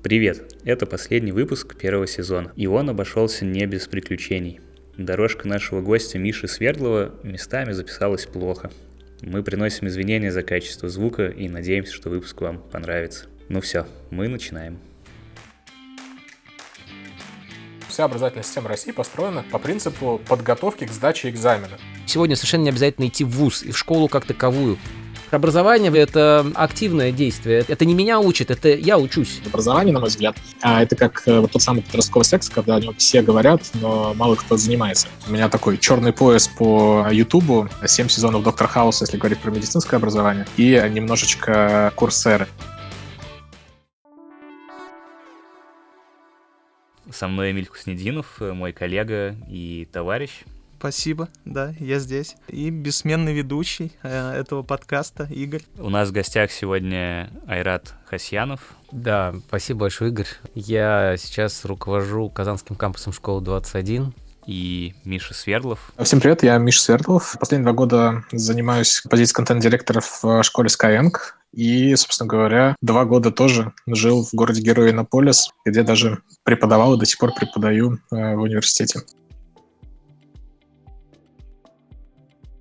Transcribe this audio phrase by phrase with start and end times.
[0.00, 0.54] Привет!
[0.62, 4.60] Это последний выпуск первого сезона, и он обошелся не без приключений.
[4.96, 8.70] Дорожка нашего гостя Миши Свердлова местами записалась плохо.
[9.22, 13.26] Мы приносим извинения за качество звука и надеемся, что выпуск вам понравится.
[13.48, 14.78] Ну все, мы начинаем.
[17.88, 21.76] Вся образовательная система России построена по принципу подготовки к сдаче экзамена.
[22.06, 24.78] Сегодня совершенно не обязательно идти в ВУЗ и в школу как таковую.
[25.30, 27.62] Образование— это активное действие.
[27.68, 29.40] Это не меня учат, это я учусь.
[29.46, 32.80] Образование, на мой взгляд, а, это как э, вот тот самый подростковый секс, когда о
[32.80, 35.06] нем все говорят, но мало кто занимается.
[35.28, 39.96] У меня такой черный пояс по Ютубу, 7 сезонов Доктор Хауса, если говорить про медицинское
[39.96, 42.48] образование, и немножечко курсеры.
[47.10, 50.44] Со мной Эмиль Хуснединов, мой коллега и товарищ.
[50.78, 52.36] Спасибо, да, я здесь.
[52.46, 55.62] И бессменный ведущий э, этого подкаста Игорь.
[55.76, 58.60] У нас в гостях сегодня Айрат Хасьянов.
[58.92, 60.28] Да, спасибо большое, Игорь.
[60.54, 64.14] Я сейчас руковожу Казанским кампусом школы 21
[64.46, 65.92] и Миша Свердлов.
[66.00, 67.36] Всем привет, я Миша Свердлов.
[67.40, 71.10] Последние два года занимаюсь позицией контент-директора в школе Skyeng.
[71.52, 76.98] И, собственно говоря, два года тоже жил в городе Герой Иннополис, где даже преподавал и
[77.00, 79.00] до сих пор преподаю э, в университете.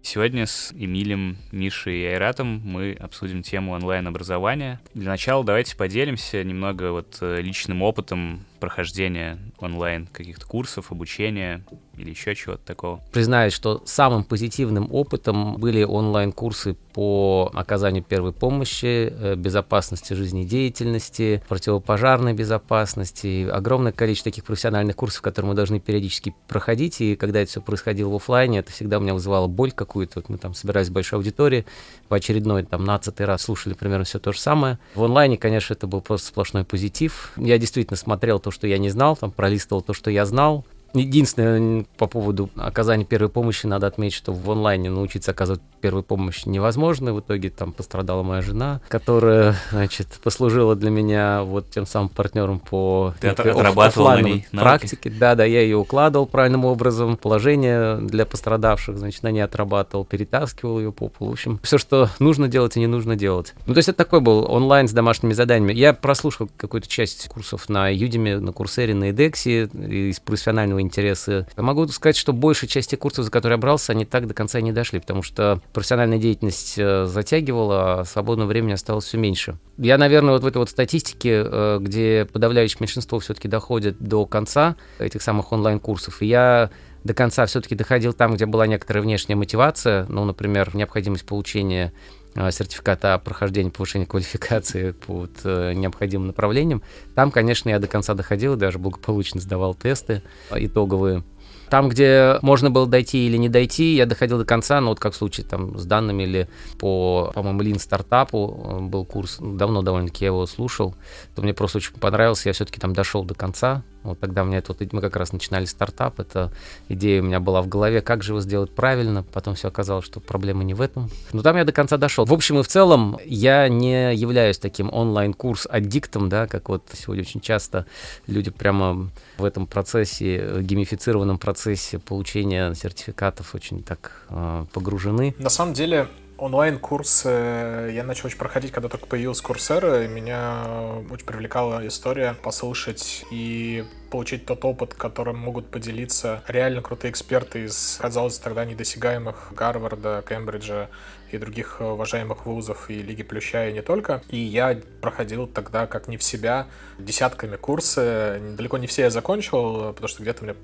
[0.09, 4.79] Сегодня с Эмилем, Мишей и Айратом мы обсудим тему онлайн-образования.
[4.93, 11.63] Для начала давайте поделимся немного вот э, личным опытом прохождения онлайн каких-то курсов, обучения
[11.97, 13.01] или еще чего-то такого?
[13.11, 22.33] Признаюсь, что самым позитивным опытом были онлайн-курсы по оказанию первой помощи, э, безопасности жизнедеятельности, противопожарной
[22.33, 23.47] безопасности.
[23.49, 27.01] Огромное количество таких профессиональных курсов, которые мы должны периодически проходить.
[27.01, 30.19] И когда это все происходило в офлайне, это всегда у меня вызывало боль какую-то.
[30.19, 31.65] Вот мы там собирались в большой аудитории,
[32.09, 34.79] в очередной там нацатый раз слушали примерно все то же самое.
[34.95, 37.31] В онлайне, конечно, это был просто сплошной позитив.
[37.37, 41.85] Я действительно смотрел то, что я не знал, там пролистывал то, что я знал, Единственное,
[41.97, 47.13] по поводу оказания первой помощи надо отметить, что в онлайне научиться оказывать первую помощь невозможно.
[47.13, 52.59] В итоге там пострадала моя жена, которая, значит, послужила для меня вот тем самым партнером
[52.59, 55.09] по Ты отрабатывал на ней практике.
[55.09, 57.17] Да, да, я ее укладывал правильным образом.
[57.17, 61.31] Положение для пострадавших, значит, на ней отрабатывал, перетаскивал ее по полу.
[61.31, 63.53] В общем, все, что нужно делать и не нужно делать.
[63.65, 65.73] Ну, то есть это такой был онлайн с домашними заданиями.
[65.73, 71.47] Я прослушал какую-то часть курсов на Udemy, на Курсере, на EDEX из профессионального интересы.
[71.55, 74.33] Я могу сказать, что большая часть тех курсов, за которые я брался, они так до
[74.33, 79.57] конца не дошли, потому что профессиональная деятельность э, затягивала, а свободного времени осталось все меньше.
[79.77, 84.75] Я, наверное, вот в этой вот статистике, э, где подавляющее меньшинство все-таки доходит до конца
[84.99, 86.69] этих самых онлайн-курсов, и я
[87.03, 91.93] до конца все-таки доходил там, где была некоторая внешняя мотивация, ну, например, необходимость получения
[92.35, 96.81] э, сертификата о прохождении повышения квалификации по вот, необходимым направлениям.
[97.15, 101.23] Там, конечно, я до конца доходил даже благополучно сдавал тесты итоговые.
[101.69, 105.13] Там, где можно было дойти или не дойти, я доходил до конца, ну вот как
[105.13, 110.25] в случае там с данными или по, по-моему, Lean стартапу э, был курс, давно довольно-таки
[110.25, 110.95] я его слушал,
[111.35, 114.63] то мне просто очень понравился, я все-таки там дошел до конца, вот тогда у меня
[114.67, 116.51] вот, мы как раз начинали стартап, эта
[116.89, 120.19] идея у меня была в голове, как же его сделать правильно, потом все оказалось, что
[120.19, 121.09] проблема не в этом.
[121.33, 122.25] Но там я до конца дошел.
[122.25, 127.41] В общем и в целом, я не являюсь таким онлайн-курс-аддиктом, да, как вот сегодня очень
[127.41, 127.85] часто
[128.27, 135.35] люди прямо в этом процессе, геймифицированном процессе получения сертификатов очень так э, погружены.
[135.37, 136.07] На самом деле,
[136.37, 140.63] онлайн-курсы я начал очень проходить, когда только появился Курсера, и меня
[141.09, 147.97] очень привлекала история послушать и получить тот опыт, которым могут поделиться реально крутые эксперты из,
[148.01, 150.89] казалось, тогда недосягаемых Гарварда, Кембриджа
[151.31, 154.21] и других уважаемых вузов и Лиги Плюща и не только.
[154.29, 156.67] И я проходил тогда как не в себя
[156.97, 158.41] десятками курсы.
[158.57, 160.55] Далеко не все я закончил, потому что где-то мне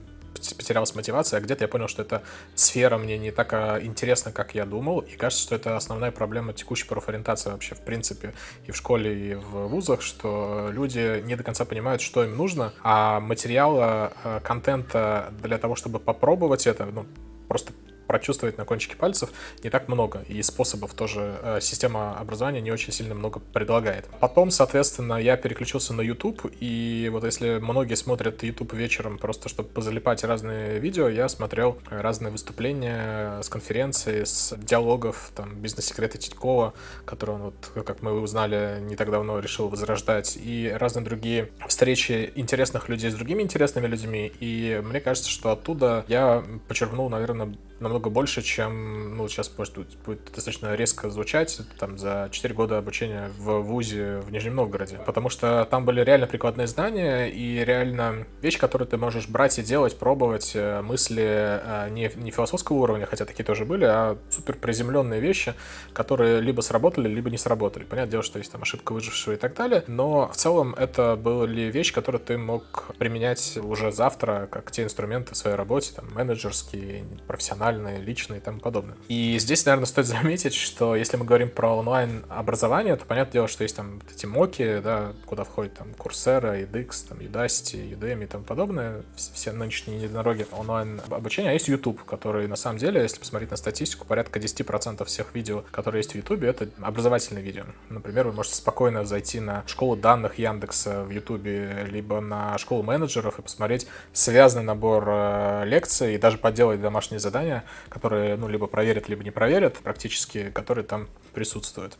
[0.56, 2.24] потерялась мотивация, а где-то я понял, что эта
[2.56, 6.54] сфера мне не так а, интересна, как я думал, и кажется, что это основная проблема
[6.54, 8.34] текущей профориентации вообще в принципе
[8.68, 12.74] и в школе, и в вузах, что люди не до конца понимают, что им нужно,
[12.84, 17.06] а материала, а, контента для того, чтобы попробовать это, ну,
[17.48, 17.74] просто
[18.08, 19.30] прочувствовать на кончике пальцев
[19.64, 24.06] не так много, и способов тоже э, система образования не очень сильно много предлагает.
[24.20, 29.70] Потом, соответственно, я переключился на YouTube, и вот если многие смотрят YouTube вечером просто, чтобы
[29.70, 36.74] позалипать разные видео, я смотрел разные выступления с конференции, с диалогов, там, бизнес-секреты Тинькова,
[37.06, 42.32] который он, вот, как мы узнали, не так давно решил возрождать, и разные другие встречи
[42.36, 48.10] интересных людей с другими интересными людьми, и мне кажется, что оттуда я почерпнул, наверное, намного
[48.10, 53.60] больше, чем, ну, сейчас может будет достаточно резко звучать, там, за 4 года обучения в
[53.60, 55.00] ВУЗе в Нижнем Новгороде.
[55.06, 59.64] Потому что там были реально прикладные знания и реально вещи, которые ты можешь брать и
[59.64, 64.56] делать, пробовать, э, мысли э, не, не философского уровня, хотя такие тоже были, а супер
[64.56, 65.54] приземленные вещи,
[65.94, 67.84] которые либо сработали, либо не сработали.
[67.84, 71.72] Понятное дело, что есть там ошибка выжившего и так далее, но в целом это были
[71.72, 77.06] вещи, которые ты мог применять уже завтра, как те инструменты в своей работе, там, менеджерские,
[77.28, 78.96] профессиональные, личные и тому подобное.
[79.08, 83.64] И здесь, наверное, стоит заметить, что если мы говорим про онлайн-образование, то понятное дело, что
[83.64, 88.44] есть там эти моки, да, куда входят там Coursera, edX, там, Udacity, Udemy и тому
[88.44, 93.58] подобное, все нынешние единороги онлайн-обучения, а есть YouTube, который на самом деле, если посмотреть на
[93.58, 97.64] статистику, порядка 10% всех видео, которые есть в YouTube, это образовательные видео.
[97.90, 101.46] Например, вы можете спокойно зайти на школу данных Яндекса в YouTube,
[101.90, 107.63] либо на школу менеджеров и посмотреть связанный набор э, лекций и даже поделать домашние задания,
[107.90, 111.98] которые, ну, либо проверят, либо не проверят, практически, которые там присутствуют.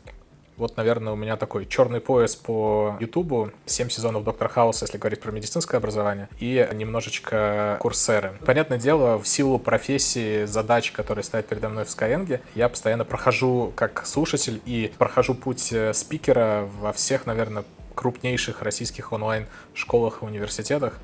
[0.56, 5.20] Вот, наверное, у меня такой черный пояс по Ютубу, 7 сезонов Доктор Хауса, если говорить
[5.20, 8.34] про медицинское образование, и немножечко курсеры.
[8.46, 13.72] Понятное дело, в силу профессии, задач, которые стоят передо мной в Skyeng, я постоянно прохожу
[13.74, 17.64] как слушатель и прохожу путь э, спикера во всех, наверное,
[17.94, 20.98] крупнейших российских онлайн-школах и университетах.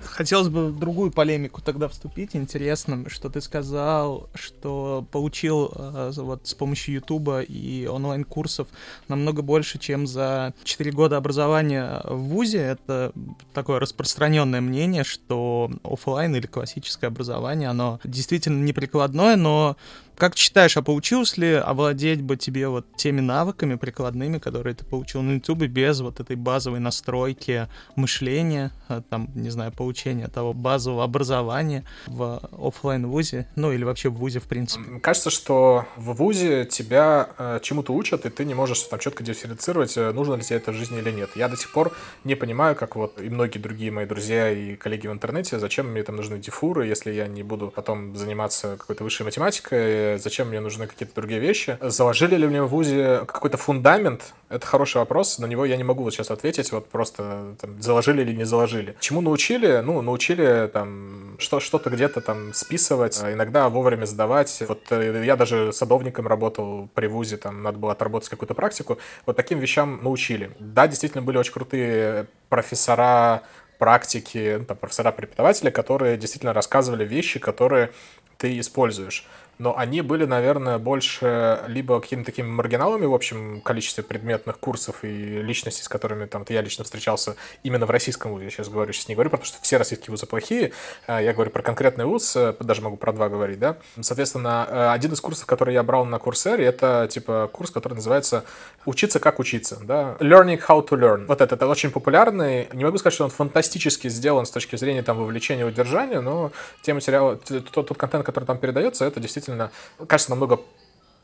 [0.00, 2.36] Хотелось бы в другую полемику тогда вступить.
[2.36, 8.68] Интересно, что ты сказал, что получил э, вот с помощью Ютуба и онлайн-курсов
[9.08, 12.58] намного больше, чем за 4 года образования в ВУЗе.
[12.58, 13.12] Это
[13.52, 19.76] такое распространенное мнение, что офлайн или классическое образование, оно действительно неприкладное, но
[20.18, 25.22] как считаешь, а получилось ли овладеть бы тебе вот теми навыками прикладными, которые ты получил
[25.22, 31.04] на YouTube без вот этой базовой настройки мышления, а, там, не знаю, получения того базового
[31.04, 34.98] образования в офлайн вузе, ну или вообще в вузе в принципе?
[35.00, 39.96] Кажется, что в вузе тебя э, чему-то учат, и ты не можешь там четко дифференцировать,
[39.96, 41.30] э, нужно ли тебе это в жизни или нет.
[41.36, 41.92] Я до сих пор
[42.24, 46.02] не понимаю, как вот и многие другие мои друзья и коллеги в интернете, зачем мне
[46.02, 50.86] там нужны дифуры, если я не буду потом заниматься какой-то высшей математикой, зачем мне нужны
[50.86, 51.76] какие-то другие вещи.
[51.80, 54.32] Заложили ли мне в ВУЗе какой-то фундамент?
[54.48, 58.22] Это хороший вопрос, на него я не могу вот сейчас ответить, вот просто там, заложили
[58.22, 58.96] или не заложили.
[59.00, 59.82] Чему научили?
[59.84, 64.62] Ну, научили там что, что-то где-то там списывать, а иногда вовремя сдавать.
[64.66, 68.98] Вот э, я даже садовником работал при ВУЗе, там надо было отработать какую-то практику.
[69.26, 70.50] Вот таким вещам научили.
[70.58, 73.42] Да, действительно были очень крутые профессора,
[73.78, 77.92] практики, ну, там, профессора-преподаватели, которые действительно рассказывали вещи, которые
[78.36, 79.26] ты используешь
[79.58, 85.42] но они были, наверное, больше либо какими-то такими маргиналами в общем количестве предметных курсов и
[85.42, 89.08] личностей, с которыми там я лично встречался именно в российском вузе, я сейчас говорю, сейчас
[89.08, 90.72] не говорю, потому что все российские вузы плохие,
[91.06, 93.76] а, я говорю про конкретный вуз, э, даже могу про два говорить, да.
[94.00, 98.44] Соответственно, э, один из курсов, который я брал на Курсере, это типа курс, который называется
[98.84, 101.26] «Учиться как учиться», да, «Learning how to learn».
[101.26, 105.02] Вот это, это очень популярный, не могу сказать, что он фантастически сделан с точки зрения
[105.02, 106.52] там вовлечения и удержания, но
[106.82, 109.70] те материалы, тот, тот контент, который там передается, это действительно действительно
[110.06, 110.60] кажется намного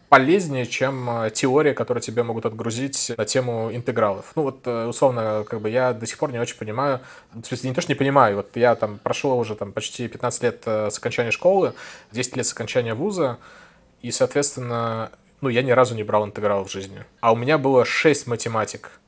[0.09, 4.33] полезнее, чем э, теория, которую тебе могут отгрузить на тему интегралов.
[4.37, 7.01] Ну вот, э, условно, как бы я до сих пор не очень понимаю,
[7.33, 10.43] в смысле, не то, что не понимаю, вот я там прошел уже там почти 15
[10.43, 11.73] лет э, с окончания школы,
[12.13, 13.39] 10 лет с окончания вуза,
[14.03, 15.11] и, соответственно,
[15.41, 17.05] ну, я ни разу не брал интеграл в жизни.
[17.21, 19.01] А у меня было 6 математик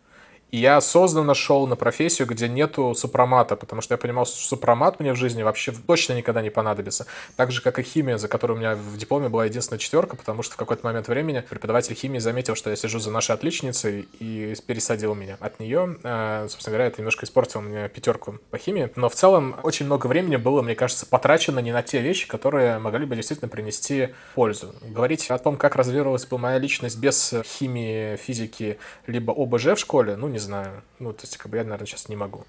[0.52, 5.00] и я осознанно шел на профессию, где нету супромата, потому что я понимал, что супромат
[5.00, 7.06] мне в жизни вообще точно никогда не понадобится.
[7.34, 10.42] Так же, как и химия, за которую у меня в дипломе была единственная четверка, потому
[10.42, 14.54] что в какой-то момент времени преподаватель химии заметил, что я сижу за нашей отличницей и
[14.66, 15.96] пересадил меня от нее.
[16.04, 18.90] Э, собственно говоря, это немножко испортило мне пятерку по химии.
[18.94, 22.78] Но в целом очень много времени было, мне кажется, потрачено не на те вещи, которые
[22.78, 24.74] могли бы действительно принести пользу.
[24.82, 30.16] Говорить о том, как развивалась бы моя личность без химии, физики, либо ОБЖ в школе,
[30.16, 30.82] ну, не знаю.
[30.98, 32.44] Ну, то есть, как бы я, наверное, сейчас не могу.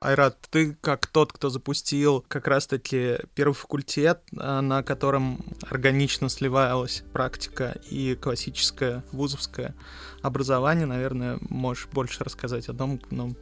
[0.00, 7.02] Айрат, ты как тот, кто запустил как раз-таки первый факультет, а, на котором органично сливалась
[7.14, 9.74] практика и классическое вузовское
[10.20, 13.34] образование, наверное, можешь больше рассказать о том, ну,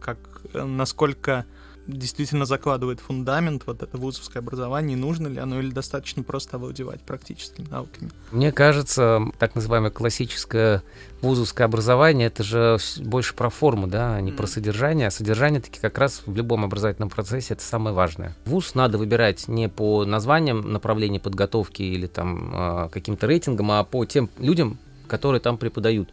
[0.00, 0.18] как,
[0.54, 1.44] насколько
[1.86, 7.66] действительно закладывает фундамент, вот это вузовское образование, нужно ли оно или достаточно просто овладевать практическими
[7.68, 8.10] навыками?
[8.30, 10.82] Мне кажется, так называемое классическое
[11.20, 14.36] вузовское образование, это же больше про форму, да, а не mm.
[14.36, 15.08] про содержание.
[15.08, 18.36] А содержание таки как раз в любом образовательном процессе это самое важное.
[18.44, 24.04] Вуз надо выбирать не по названиям направления подготовки или там а, каким-то рейтингам, а по
[24.04, 26.10] тем людям, которые там преподают.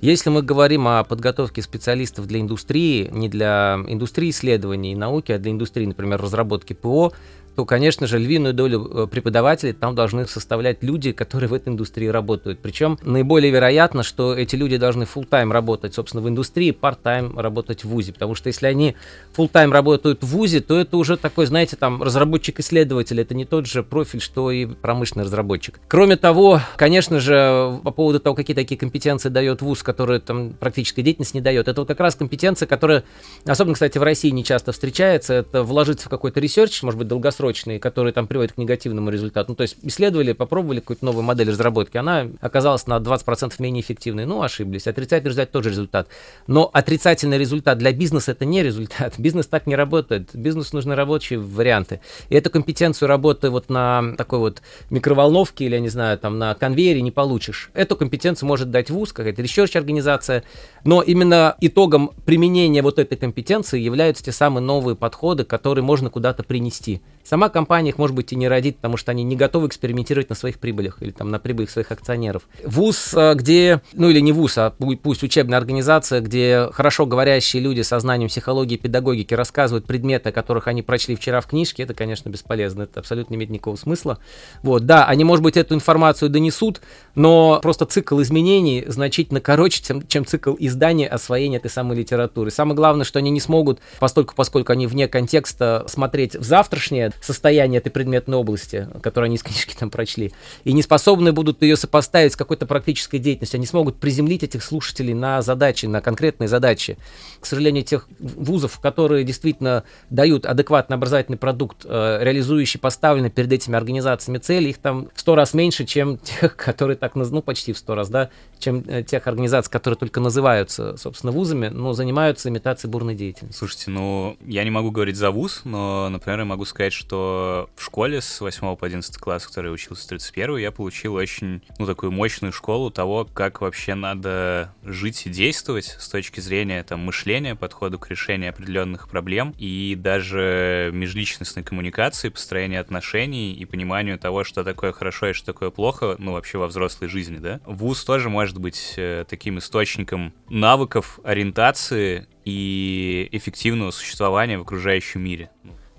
[0.00, 5.38] Если мы говорим о подготовке специалистов для индустрии, не для индустрии исследований и науки, а
[5.38, 7.12] для индустрии, например, разработки ПО,
[7.56, 12.06] то, конечно же, львиную долю э, преподавателей там должны составлять люди, которые в этой индустрии
[12.06, 12.60] работают.
[12.60, 17.84] Причем наиболее вероятно, что эти люди должны full тайм работать, собственно, в индустрии, part-time работать
[17.84, 18.12] в ВУЗе.
[18.12, 18.96] Потому что если они
[19.36, 23.20] full тайм работают в ВУЗе, то это уже такой, знаете, там, разработчик-исследователь.
[23.20, 25.80] Это не тот же профиль, что и промышленный разработчик.
[25.88, 31.02] Кроме того, конечно же, по поводу того, какие такие компетенции дает ВУЗ, которые там практической
[31.02, 33.02] деятельности не дает, это вот как раз компетенция, которая,
[33.44, 37.80] особенно, кстати, в России не часто встречается, это вложиться в какой-то research, может быть, долгосрочный,
[37.80, 39.50] которые там приводят к негативному результату.
[39.50, 44.26] Ну, то есть исследовали, попробовали какую-то новую модель разработки, она оказалась на 20% менее эффективной.
[44.26, 44.86] Ну, ошиблись.
[44.86, 46.08] Отрицательный результат тоже результат.
[46.46, 49.14] Но отрицательный результат для бизнеса это не результат.
[49.18, 50.30] Бизнес так не работает.
[50.34, 52.00] Бизнесу нужны рабочие варианты.
[52.28, 56.54] И эту компетенцию работы вот на такой вот микроволновке или, я не знаю, там на
[56.54, 57.70] конвейере не получишь.
[57.74, 60.44] Эту компетенцию может дать ВУЗ, какая-то research организация.
[60.84, 66.42] Но именно итогом применения вот этой компетенции являются те самые новые подходы, которые можно куда-то
[66.42, 67.02] принести.
[67.22, 70.34] Сама компания их, может быть, и не родит, потому что они не готовы экспериментировать на
[70.34, 72.48] своих прибылях или там на прибылях своих акционеров.
[72.64, 77.82] ВУЗ, э, где, ну или не ВУЗ, а пусть учебная организация, где хорошо говорящие люди
[77.82, 81.94] со знанием психологии и педагогики рассказывают предметы, о которых они прочли вчера в книжке, это,
[81.94, 84.18] конечно, бесполезно, это абсолютно не имеет никакого смысла.
[84.62, 86.80] Вот, да, они, может быть, эту информацию донесут,
[87.14, 92.50] но просто цикл изменений значительно короче, чем, чем цикл издания, освоения этой самой литературы.
[92.50, 97.78] Самое главное, что они не смогут, постольку, поскольку они вне контекста, смотреть в завтрашнее, состояние
[97.78, 100.32] этой предметной области, которую они из книжки там прочли,
[100.64, 103.58] и не способны будут ее сопоставить с какой-то практической деятельностью.
[103.58, 106.98] Они смогут приземлить этих слушателей на задачи, на конкретные задачи.
[107.40, 113.76] К сожалению, тех вузов, которые действительно дают адекватный образовательный продукт, э, реализующий поставленные перед этими
[113.76, 117.78] организациями цели, их там в сто раз меньше, чем тех, которые так, ну, почти в
[117.78, 122.90] сто раз, да, чем э, тех организаций, которые только называются, собственно, вузами, но занимаются имитацией
[122.90, 123.58] бурной деятельности.
[123.58, 127.82] Слушайте, ну, я не могу говорить за вуз, но, например, я могу сказать, что в
[127.82, 131.62] школе с 8 по 11 класс, в которой я учился с 31 я получил очень,
[131.78, 137.00] ну, такую мощную школу того, как вообще надо жить и действовать с точки зрения, там,
[137.00, 144.44] мышления, подхода к решению определенных проблем и даже межличностной коммуникации, построения отношений и пониманию того,
[144.44, 147.60] что такое хорошо и что такое плохо, ну, вообще во взрослой жизни, да.
[147.66, 155.48] Вуз тоже может быть э, таким источником навыков, ориентации и эффективного существования в окружающем мире.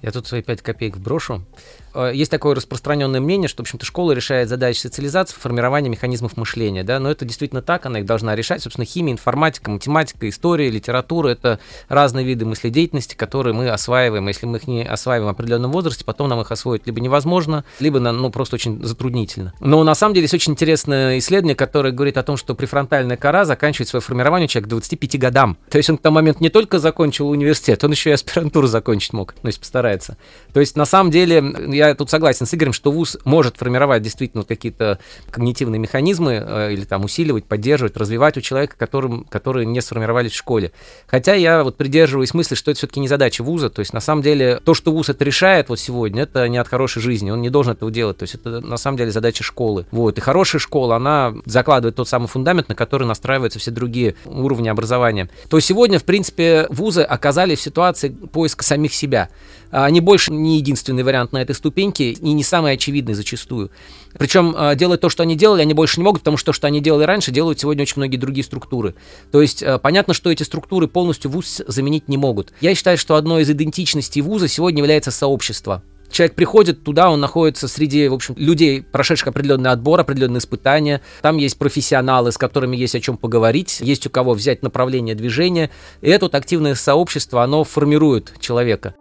[0.02, 1.44] Я тут свои пять копеек вброшу.
[1.94, 6.84] Э, есть такое распространенное мнение, что, в общем-то, школа решает задачи социализации, формирования механизмов мышления,
[6.84, 8.62] да, но это действительно так, она их должна решать.
[8.62, 14.28] Собственно, химия, информатика, математика, история, литература— это разные виды мыследеятельности, которые мы осваиваем.
[14.28, 18.00] Если мы их не осваиваем в определенном возрасте, потом нам их освоить либо невозможно, либо,
[18.00, 19.54] ну, просто очень затруднительно.
[19.60, 23.46] Но на самом деле есть очень интересное исследование, которое говорит о том, что префронтальная кора
[23.46, 25.58] заканчивает свое формирование человек к 25 годам.
[25.70, 29.14] То есть он к тому моменту не только закончил университет, он еще и аспирантуру закончить
[29.14, 29.91] мог, ну, если постарается.
[30.54, 34.44] То есть, на самом деле, я тут согласен с Игорем, что ВУЗ может формировать действительно
[34.44, 40.32] какие-то когнитивные механизмы э, или там усиливать, поддерживать, развивать у человека, которым, которые не сформировались
[40.32, 40.72] в школе.
[41.08, 43.70] Хотя я вот придерживаюсь мысли, что это все-таки не задача ВУЗа.
[43.70, 46.68] То есть на самом деле то, что ВУЗ это решает вот сегодня, это не от
[46.68, 47.32] хорошей жизни.
[47.32, 48.18] Он не должен этого делать.
[48.18, 49.86] То есть это на самом деле задача школы.
[49.92, 50.18] Вот.
[50.18, 55.30] И хорошая школа, она закладывает тот самый фундамент, на который настраиваются все другие уровни образования.
[55.50, 59.30] То сегодня, в принципе, ВУЗы оказались в ситуации поиска самих себя.
[59.86, 63.72] Они больше не единственный вариант на этой ступеньке и не самый очевидный зачастую.
[64.18, 66.68] Причем а, делать то, что они делали, они больше не могут, потому что то, что
[66.68, 68.96] они делали раньше, делают сегодня очень многие другие структуры.
[69.32, 72.54] То есть а, понятно, что эти структуры полностью ВУЗ заменить не могут.
[72.62, 75.84] Я считаю, что одной из идентичностей ВУЗа сегодня является сообщество.
[76.12, 81.02] Человек приходит туда, он находится среди, в общем, людей, прошедших определенный отбор, определенные испытания.
[81.22, 85.72] Там есть профессионалы, с которыми есть о чем поговорить, есть у кого взять направление движения.
[86.02, 88.94] И это вот активное сообщество, оно формирует человека.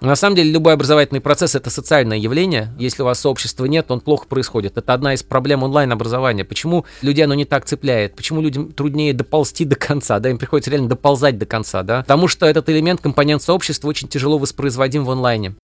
[0.00, 2.72] На самом деле любой образовательный процесс это социальное явление.
[2.78, 4.78] Если у вас сообщества нет, он плохо происходит.
[4.78, 6.44] Это одна из проблем онлайн-образования.
[6.44, 8.14] Почему людей оно не так цепляет?
[8.14, 10.20] Почему людям труднее доползти до конца?
[10.20, 12.02] Да, им приходится реально доползать до конца, да?
[12.02, 15.54] Потому что этот элемент, компонент сообщества очень тяжело воспроизводим в онлайне.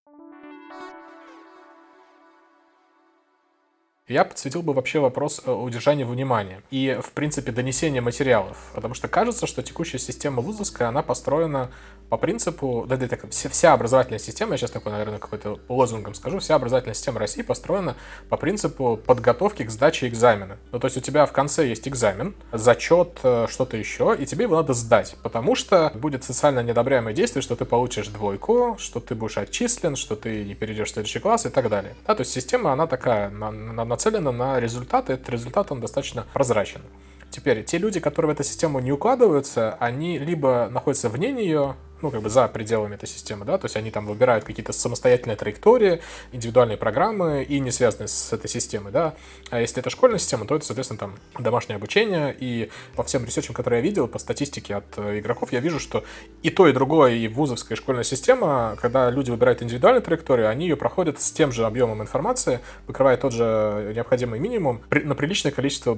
[4.06, 8.58] Я подсветил бы вообще вопрос э, удержания внимания и, в принципе, донесения материалов.
[8.75, 11.70] Потому что кажется, что текущая система вузовская, она построена
[12.11, 16.38] по принципу, да, да, так, вся, образовательная система, я сейчас такой, наверное, какой-то лозунгом скажу,
[16.38, 17.96] вся образовательная система России построена
[18.28, 20.58] по принципу подготовки к сдаче экзамена.
[20.70, 24.44] Ну, то есть у тебя в конце есть экзамен, зачет, э, что-то еще, и тебе
[24.44, 29.14] его надо сдать, потому что будет социально неодобряемое действие, что ты получишь двойку, что ты
[29.14, 31.94] будешь отчислен, что ты не перейдешь в следующий класс и так далее.
[32.06, 35.80] Да, то есть система, она такая, на, на, нацелена на результат, и этот результат, он
[35.80, 36.82] достаточно прозрачен.
[37.30, 41.74] Теперь, те люди, которые в эту систему не укладываются, они либо находятся вне нее,
[42.04, 45.37] ну, как бы за пределами этой системы, да, то есть они там выбирают какие-то самостоятельные
[45.37, 49.14] траектории, индивидуальные программы и не связанные с этой системой, да.
[49.50, 53.54] А если это школьная система, то это, соответственно, там домашнее обучение, и по всем ресерчам,
[53.54, 56.04] которые я видел, по статистике от э, игроков, я вижу, что
[56.42, 60.66] и то, и другое, и вузовская и школьная система, когда люди выбирают индивидуальную траекторию, они
[60.66, 65.96] ее проходят с тем же объемом информации, покрывая тот же необходимый минимум на приличное количество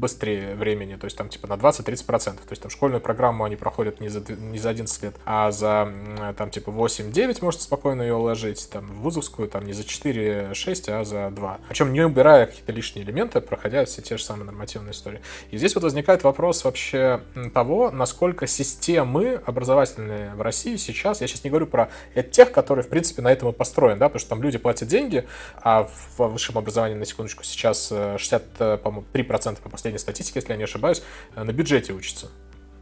[0.00, 2.22] быстрее времени, то есть там типа на 20-30%.
[2.22, 5.92] То есть там школьную программу они проходят не за, не за 11 лет, а за
[6.36, 11.04] там типа 8-9 можно спокойно ее уложить, там в вузовскую там не за 4-6, а
[11.04, 11.58] за 2.
[11.68, 15.20] Причем не убирая какие-то лишние элементы, проходя все те же самые нормативные истории.
[15.50, 17.20] И здесь вот возникает вопрос вообще
[17.52, 21.90] того, насколько системы образовательные в России сейчас, я сейчас не говорю про
[22.32, 25.26] тех, которые в принципе на этом и построены, да, потому что там люди платят деньги,
[25.62, 30.52] а в высшем образовании, на секундочку, сейчас 60, э, по-моему, 3% по последней статистике, если
[30.52, 31.02] я не ошибаюсь,
[31.34, 32.28] э, на бюджете учатся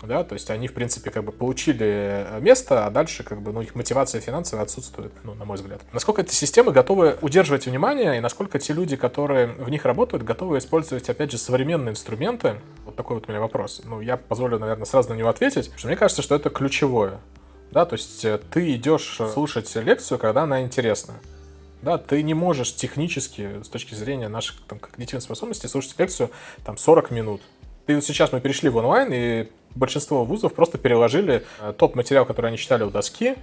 [0.07, 3.53] да, то есть они, в принципе, как бы получили э, место, а дальше, как бы,
[3.53, 5.81] ну, их мотивация финансовая отсутствует, ну, на мой взгляд.
[5.93, 10.59] Насколько эти системы готовы удерживать внимание, и насколько те люди, которые в них работают, готовы
[10.59, 12.61] использовать, опять же, современные инструменты?
[12.85, 13.83] Вот такой вот у меня вопрос.
[13.85, 17.19] Ну, я позволю, наверное, сразу на него ответить, что мне кажется, что это ключевое.
[17.73, 21.15] Да, то есть э, ты идешь слушать лекцию, когда она интересна.
[21.83, 26.31] Да, ты не можешь технически, с точки зрения наших там, когнитивных способностей, слушать лекцию
[26.65, 27.41] там 40 минут.
[27.87, 32.27] Ты вот сейчас мы перешли в онлайн, и большинство вузов просто переложили э, тот материал,
[32.27, 33.37] который они читали у доски,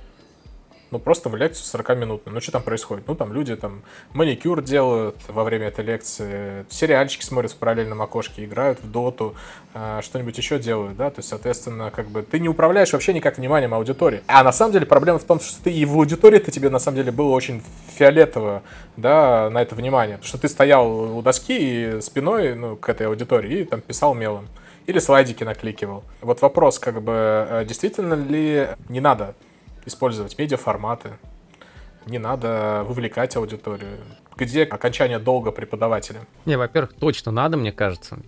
[0.95, 2.21] ну, просто в лекцию 40 минут.
[2.25, 3.05] Ну, что там происходит?
[3.05, 3.81] Ну, там люди там
[4.13, 9.35] маникюр делают во время этой лекции, сериальчики смотрят в параллельном окошке, играют в доту,
[9.73, 13.37] э, что-нибудь еще делают, да, то есть, соответственно, как бы ты не управляешь вообще никак
[13.37, 14.21] вниманием аудитории.
[14.27, 16.95] А на самом деле проблема в том, что ты и в аудитории-то тебе на самом
[16.95, 17.61] деле было очень
[17.97, 18.63] фиолетово,
[18.95, 20.15] да, на это внимание.
[20.15, 24.13] Потому что ты стоял у доски и спиной, ну, к этой аудитории и там писал
[24.13, 24.47] мелом
[24.87, 26.03] или слайдики накликивал.
[26.21, 27.11] Вот вопрос, как бы,
[27.49, 29.35] э, действительно ли не надо
[29.85, 31.11] использовать медиаформаты,
[32.05, 33.97] не надо вовлекать аудиторию.
[34.37, 36.21] Где окончание долга преподавателя?
[36.45, 38.19] Не, во-первых, точно надо, мне кажется.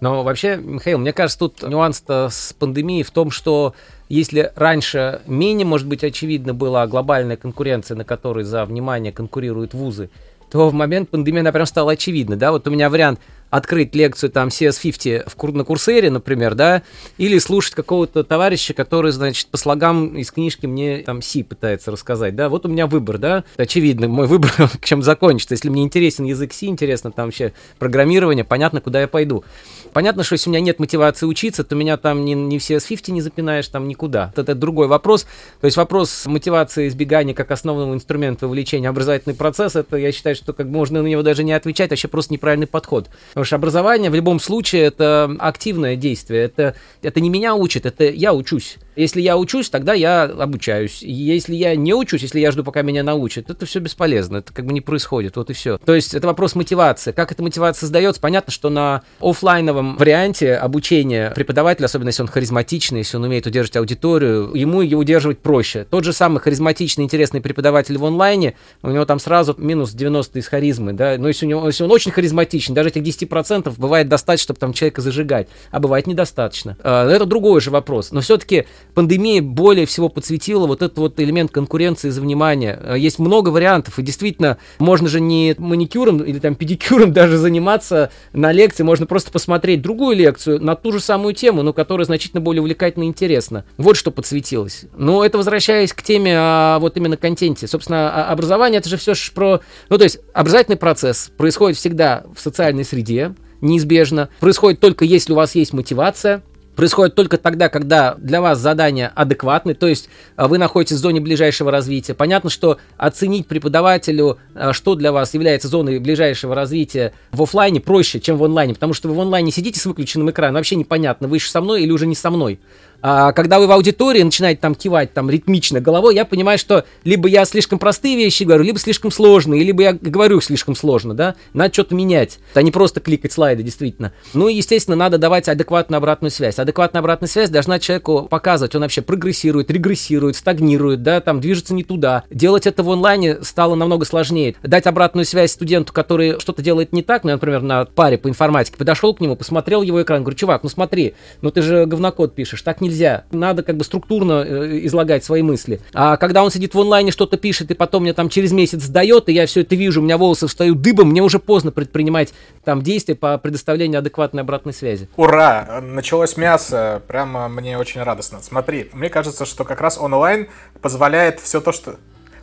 [0.00, 3.74] Но вообще, Михаил, мне кажется, тут нюанс-то с пандемией в том, что
[4.08, 10.10] если раньше менее, может быть, очевидно была глобальная конкуренция, на которой за внимание конкурируют вузы,
[10.50, 14.30] то в момент пандемии она прям стала очевидна, да, вот у меня вариант открыть лекцию
[14.30, 16.82] там CS50 в, на Курсере, например, да,
[17.16, 22.36] или слушать какого-то товарища, который, значит, по слогам из книжки мне там Си пытается рассказать,
[22.36, 26.24] да, вот у меня выбор, да, очевидно, мой выбор к чем закончится, если мне интересен
[26.24, 29.44] язык Си, интересно там вообще программирование, понятно, куда я пойду.
[29.92, 33.10] Понятно, что если у меня нет мотивации учиться, то меня там не, не в CS50
[33.12, 34.30] не запинаешь, там никуда.
[34.32, 35.26] Это, это другой вопрос.
[35.60, 40.52] То есть вопрос мотивации избегания как основного инструмента вовлечения образовательный процесс, это я считаю, что
[40.52, 43.08] как можно на него даже не отвечать, вообще просто неправильный подход.
[43.38, 46.42] Потому что образование в любом случае это активное действие.
[46.42, 48.78] Это, это не меня учит, это я учусь.
[48.98, 51.02] Если я учусь, тогда я обучаюсь.
[51.02, 54.38] Если я не учусь, если я жду, пока меня научат, это все бесполезно.
[54.38, 55.36] Это как бы не происходит.
[55.36, 55.78] Вот и все.
[55.78, 57.12] То есть это вопрос мотивации.
[57.12, 58.20] Как эта мотивация создается?
[58.20, 63.76] Понятно, что на офлайновом варианте обучения преподавателя, особенно если он харизматичный, если он умеет удерживать
[63.76, 65.86] аудиторию, ему ее удерживать проще.
[65.88, 70.48] Тот же самый харизматичный, интересный преподаватель в онлайне, у него там сразу минус 90 из
[70.48, 74.42] харизмы, да, но если, у него, если он очень харизматичен, даже этих 10% бывает достаточно,
[74.42, 76.76] чтобы там человека зажигать, а бывает недостаточно.
[76.82, 78.10] А, это другой же вопрос.
[78.10, 78.66] Но все-таки
[78.98, 82.76] пандемия более всего подсветила вот этот вот элемент конкуренции за внимание.
[82.82, 88.10] Э, есть много вариантов, и действительно, можно же не маникюром или там педикюром даже заниматься
[88.32, 92.40] на лекции, можно просто посмотреть другую лекцию на ту же самую тему, но которая значительно
[92.40, 93.64] более увлекательна и интересна.
[93.76, 94.86] Вот что подсветилось.
[94.96, 97.68] Но это возвращаясь к теме о вот именно контенте.
[97.68, 99.60] Собственно, образование это же все про...
[99.90, 104.28] Ну, то есть образовательный процесс происходит всегда в социальной среде, неизбежно.
[104.40, 106.42] Происходит только если у вас есть мотивация,
[106.78, 111.20] происходит только тогда, когда для вас задания адекватны, то есть а, вы находитесь в зоне
[111.20, 112.14] ближайшего развития.
[112.14, 118.20] Понятно, что оценить преподавателю, а, что для вас является зоной ближайшего развития в офлайне проще,
[118.20, 121.40] чем в онлайне, потому что вы в онлайне сидите с выключенным экраном, вообще непонятно, вы
[121.40, 122.60] же со мной или уже не со мной.
[123.00, 127.28] А когда вы в аудитории начинаете там кивать там ритмично головой, я понимаю, что либо
[127.28, 131.72] я слишком простые вещи говорю, либо слишком сложные, либо я говорю слишком сложно, да, надо
[131.72, 134.12] что-то менять, а не просто кликать слайды, действительно.
[134.34, 136.58] Ну и, естественно, надо давать адекватную обратную связь.
[136.58, 141.84] Адекватная обратная связь должна человеку показывать, он вообще прогрессирует, регрессирует, стагнирует, да, там движется не
[141.84, 142.24] туда.
[142.30, 144.56] Делать это в онлайне стало намного сложнее.
[144.62, 148.76] Дать обратную связь студенту, который что-то делает не так, ну, например, на паре по информатике,
[148.76, 152.62] подошел к нему, посмотрел его экран, говорю, чувак, ну смотри, ну ты же говнокод пишешь,
[152.62, 153.24] так не нельзя.
[153.30, 155.80] Надо как бы структурно э, излагать свои мысли.
[155.92, 159.28] А когда он сидит в онлайне, что-то пишет, и потом мне там через месяц сдает,
[159.28, 162.32] и я все это вижу, у меня волосы встают дыбом, мне уже поздно предпринимать
[162.64, 165.08] там действия по предоставлению адекватной обратной связи.
[165.16, 165.80] Ура!
[165.82, 167.02] Началось мясо.
[167.06, 168.40] Прямо мне очень радостно.
[168.42, 170.48] Смотри, мне кажется, что как раз онлайн
[170.80, 171.96] позволяет все то, что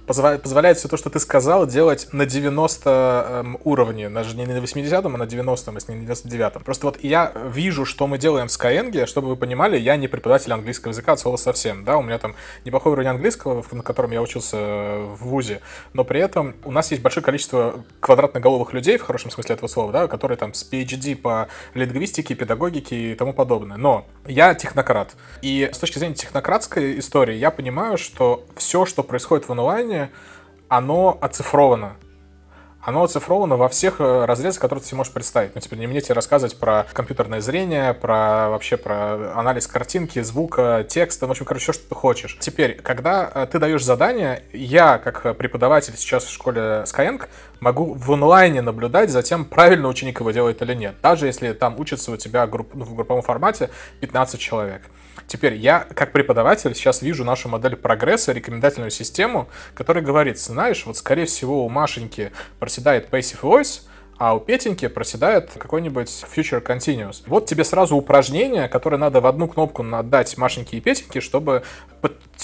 [0.06, 5.06] позволяет все то, что ты сказал, делать на 90 эм, уровне, даже не на 80
[5.06, 6.64] а на 90 если не на 99 -м.
[6.64, 10.54] Просто вот я вижу, что мы делаем в Skyeng, чтобы вы понимали, я не преподаватель
[10.54, 14.22] английского языка от слова совсем, да, у меня там неплохой уровень английского, на котором я
[14.22, 15.62] учился в ВУЗе,
[15.94, 19.92] но при этом у нас есть большое количество квадратноголовых людей, в хорошем смысле этого слова,
[19.92, 23.78] да, которые там с PhD по лингвистике, педагогике и тому подобное.
[23.78, 25.16] Но я технократ.
[25.42, 30.12] И с точки зрения технократской истории я понимаю, что все, что происходит в онлайне, оборудование,
[30.68, 31.98] оно оцифровано
[32.86, 35.56] оно оцифровано во всех э, разрезах, которые ты себе можешь представить.
[35.56, 40.86] Ну, теперь не мне тебе рассказывать про компьютерное зрение, про вообще про анализ картинки, звука,
[40.88, 42.38] текста, в общем, короче, все, что ты хочешь.
[42.40, 47.28] Теперь, когда э, ты даешь задание, я, как преподаватель сейчас в школе Skyeng,
[47.66, 50.96] могу в онлайне наблюдать за тем, правильно ученик его делает или нет.
[51.02, 54.84] Даже если там учится у тебя групп, ну, в групповом формате 15 человек.
[55.26, 60.98] Теперь я, как преподаватель, сейчас вижу нашу модель прогресса, рекомендательную систему, которая говорит, знаешь, вот
[60.98, 63.82] скорее всего у Машеньки проседает Passive Voice,
[64.18, 67.24] а у Петеньки проседает какой-нибудь Future Continuous.
[67.26, 71.64] Вот тебе сразу упражнение, которое надо в одну кнопку надать Машеньке и Петеньке, чтобы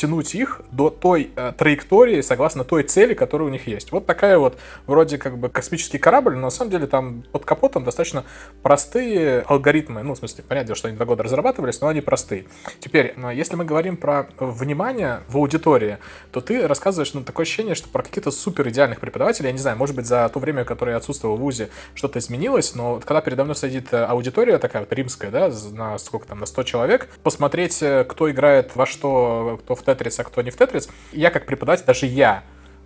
[0.01, 3.91] подтянуть их до той э, траектории, согласно той цели, которая у них есть.
[3.91, 7.83] Вот такая вот вроде как бы космический корабль, но на самом деле там под капотом
[7.83, 8.23] достаточно
[8.63, 10.01] простые алгоритмы.
[10.01, 12.45] Ну, в смысле, понятно, что они два года разрабатывались, но они простые.
[12.79, 15.97] Теперь, э, если мы говорим про внимание в аудитории,
[16.31, 19.77] то ты рассказываешь, ну, такое ощущение, что про каких-то супер идеальных преподавателей, я не знаю,
[19.77, 23.43] может быть, за то время, которое я отсутствовал в ВУЗе, что-то изменилось, но когда передо
[23.43, 27.83] мной сидит э, аудитория такая вот римская, да, на сколько там, на 100 человек, посмотреть,
[28.07, 30.89] кто играет во что, кто в Тетрис, а кто не в Тетрис.
[31.11, 32.43] Я как преподаватель, даже я,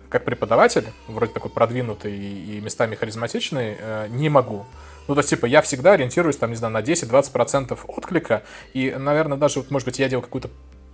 [0.08, 4.66] как преподаватель, вроде такой продвинутый и местами харизматичный, э, не могу.
[5.08, 9.38] Ну, то есть, типа, я всегда ориентируюсь, там, не знаю, на 10-20% отклика, и, наверное,
[9.38, 10.50] даже, вот, может быть, я делал какую-то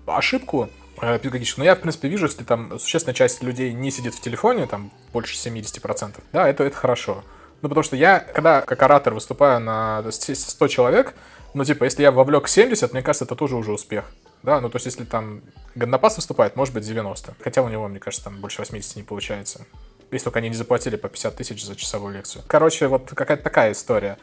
[0.06, 0.68] ошибку
[1.00, 4.20] э, педагогическую, но я, в принципе, вижу, если там существенная часть людей не сидит в
[4.20, 7.24] телефоне, там, больше 70%, да, это, это хорошо.
[7.62, 11.14] Ну, потому что я, когда как оратор выступаю на 100 человек,
[11.54, 14.10] ну, типа, если я вовлек 70, мне кажется, это тоже уже успех.
[14.42, 15.42] Да, ну то есть если там
[15.74, 17.36] Гандапас выступает, может быть 90.
[17.40, 19.66] Хотя у него, мне кажется, там больше 80 не получается.
[20.10, 22.44] Если только они не заплатили по 50 тысяч за часовую лекцию.
[22.46, 24.18] Короче, вот какая-то такая история.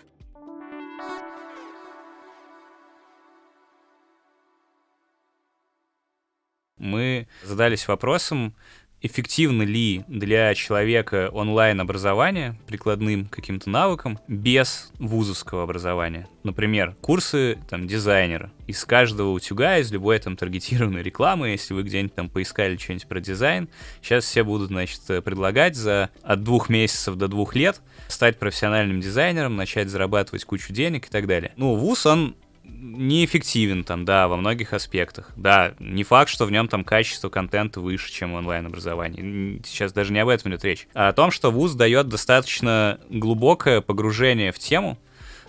[6.78, 8.56] Мы задались вопросом,
[9.02, 16.28] эффективно ли для человека онлайн-образование прикладным каким-то навыкам без вузовского образования.
[16.44, 18.52] Например, курсы там, дизайнера.
[18.68, 23.20] Из каждого утюга, из любой там таргетированной рекламы, если вы где-нибудь там поискали что-нибудь про
[23.20, 23.70] дизайн,
[24.02, 29.56] сейчас все будут, значит, предлагать за от двух месяцев до двух лет стать профессиональным дизайнером,
[29.56, 31.54] начать зарабатывать кучу денег и так далее.
[31.56, 32.36] Ну, вуз, он
[32.80, 35.32] неэффективен там, да, во многих аспектах.
[35.36, 39.62] Да, не факт, что в нем там качество контента выше, чем в онлайн-образовании.
[39.66, 40.88] Сейчас даже не об этом идет речь.
[40.94, 44.98] А о том, что вуз дает достаточно глубокое погружение в тему,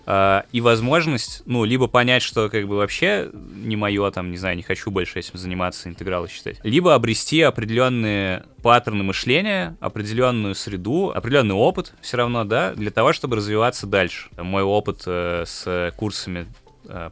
[0.07, 4.57] Uh, и возможность, ну, либо понять, что как бы вообще не мое, там, не знаю,
[4.57, 11.55] не хочу больше этим заниматься, интегралы считать, либо обрести определенные паттерны мышления, определенную среду, определенный
[11.55, 14.31] опыт все равно, да, для того, чтобы развиваться дальше.
[14.37, 16.47] Мой опыт э, с курсами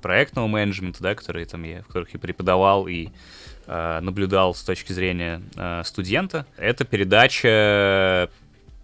[0.00, 3.08] проектного менеджмента, да, которые там я, в которых я преподавал и
[3.66, 8.30] э, наблюдал с точки зрения э, студента, это передача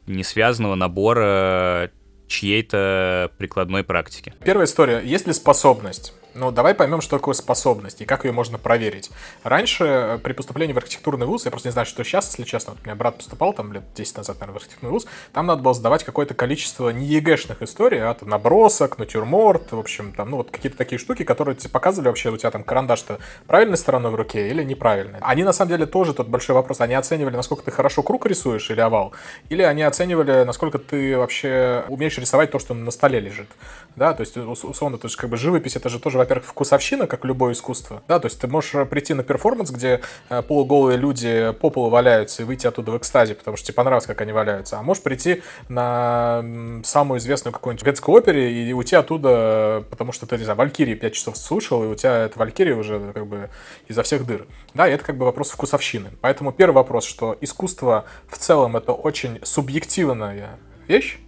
[0.07, 1.91] несвязанного набора
[2.27, 4.35] чьей-то прикладной практики.
[4.45, 5.01] Первая история.
[5.05, 6.13] Есть ли способность?
[6.35, 9.11] Ну, давай поймем, что такое способность и как ее можно проверить.
[9.45, 12.73] Раньше, э, при поступлении в архитектурный вуз, я просто не знаю, что сейчас, если честно,
[12.73, 15.63] вот у меня брат поступал там лет 10 назад, наверное, в архитектурный вуз, там надо
[15.63, 20.39] было сдавать какое-то количество не ЕГЭшных историй, а там набросок, натюрморт, в общем, там, ну,
[20.39, 24.17] вот какие-то такие штуки, которые тебе показывали вообще, у тебя там карандаш-то правильной стороной в
[24.17, 25.21] руке или неправильной.
[25.21, 26.81] Они, на самом деле, тоже тот большой вопрос.
[26.81, 29.13] Они оценивали, насколько ты хорошо круг рисуешь или овал,
[29.51, 33.49] или они оценивали, насколько ты вообще умеешь рисовать то, что на столе лежит.
[33.97, 37.25] Да, то есть, условно, то есть, как бы живопись, это же тоже, во-первых, вкусовщина, как
[37.25, 38.03] любое искусство.
[38.09, 41.91] Да, то есть ты можешь э, прийти на перформанс, где э, полуголые люди по полу
[41.91, 44.79] валяются и выйти оттуда в экстазе, потому что тебе понравилось, как они валяются.
[44.79, 46.45] А можешь прийти на
[46.83, 51.13] самую известную какую-нибудь грецкую опере и уйти оттуда, потому что ты, не знаю, Валькирии 5
[51.13, 53.51] часов слушал, и у тебя эта Валькирия уже как бы
[53.89, 54.47] изо всех дыр.
[54.75, 56.11] Да, и это как бы вопрос вкусовщины.
[56.21, 61.19] Поэтому первый вопрос, что искусство в целом это очень субъективная вещь,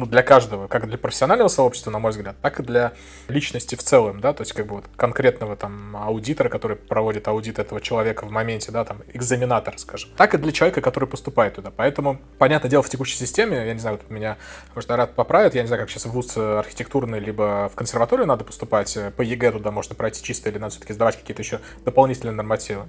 [0.00, 2.92] ну, для каждого, как для профессионального сообщества, на мой взгляд, так и для
[3.28, 7.58] личности в целом, да, то есть как бы вот конкретного там аудитора, который проводит аудит
[7.58, 11.70] этого человека в моменте, да, там, экзаменатор, скажем, так и для человека, который поступает туда.
[11.70, 14.38] Поэтому, понятное дело, в текущей системе, я не знаю, вот меня,
[14.74, 18.44] может, рад поправит, я не знаю, как сейчас в ВУЗ архитектурный, либо в консерваторию надо
[18.44, 22.86] поступать, по ЕГЭ туда можно пройти чисто, или надо все-таки сдавать какие-то еще дополнительные нормативы.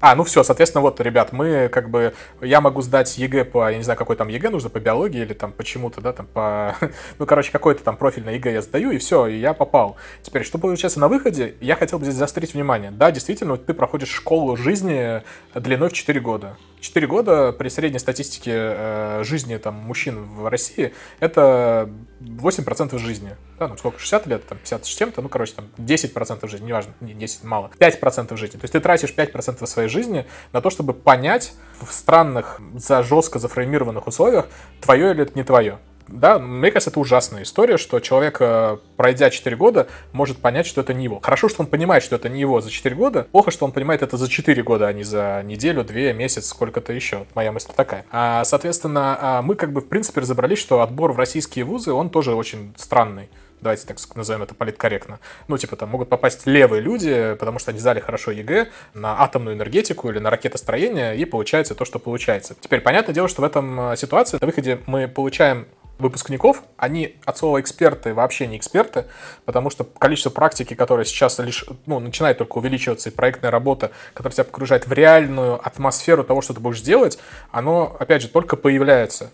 [0.00, 3.78] А, ну все, соответственно, вот, ребят, мы как бы, я могу сдать ЕГЭ по, я
[3.78, 6.76] не знаю, какой там ЕГЭ нужно, по биологии или там почему-то, да, там по,
[7.18, 9.96] ну, короче, какой-то там профильный ЕГЭ я сдаю, и все, и я попал.
[10.22, 12.90] Теперь, что получается на выходе, я хотел бы здесь заострить внимание.
[12.90, 15.22] Да, действительно, ты проходишь школу жизни
[15.54, 16.56] длиной в 4 года.
[16.86, 23.36] 4 года при средней статистике э, жизни там, мужчин в России это 8% жизни.
[23.58, 26.94] Да, ну сколько, 60 лет, там, 50 с чем-то, ну, короче, там 10% жизни, неважно,
[27.00, 28.58] не 10 мало, 5% жизни.
[28.58, 33.38] То есть ты тратишь 5% своей жизни на то, чтобы понять в странных, за жестко
[33.38, 34.46] зафреймированных условиях,
[34.80, 39.30] твое или это не твое да, мне кажется, это ужасная история, что человек, э, пройдя
[39.30, 41.20] 4 года, может понять, что это не его.
[41.20, 44.02] Хорошо, что он понимает, что это не его за 4 года, плохо, что он понимает
[44.02, 47.26] это за 4 года, а не за неделю, 2, месяц, сколько-то еще.
[47.34, 48.04] Моя мысль такая.
[48.10, 52.10] А, соответственно, а, мы как бы в принципе разобрались, что отбор в российские вузы, он
[52.10, 53.28] тоже очень странный
[53.60, 55.18] давайте так назовем это политкорректно.
[55.48, 59.56] Ну, типа, там могут попасть левые люди, потому что они сдали хорошо ЕГЭ на атомную
[59.56, 62.54] энергетику или на ракетостроение, и получается то, что получается.
[62.60, 65.66] Теперь, понятное дело, что в этом э, ситуации на выходе мы получаем
[65.98, 69.06] выпускников, они от слова эксперты вообще не эксперты,
[69.44, 74.34] потому что количество практики, которое сейчас лишь, ну, начинает только увеличиваться, и проектная работа, которая
[74.34, 77.18] тебя погружает в реальную атмосферу того, что ты будешь делать,
[77.50, 79.30] оно, опять же, только появляется.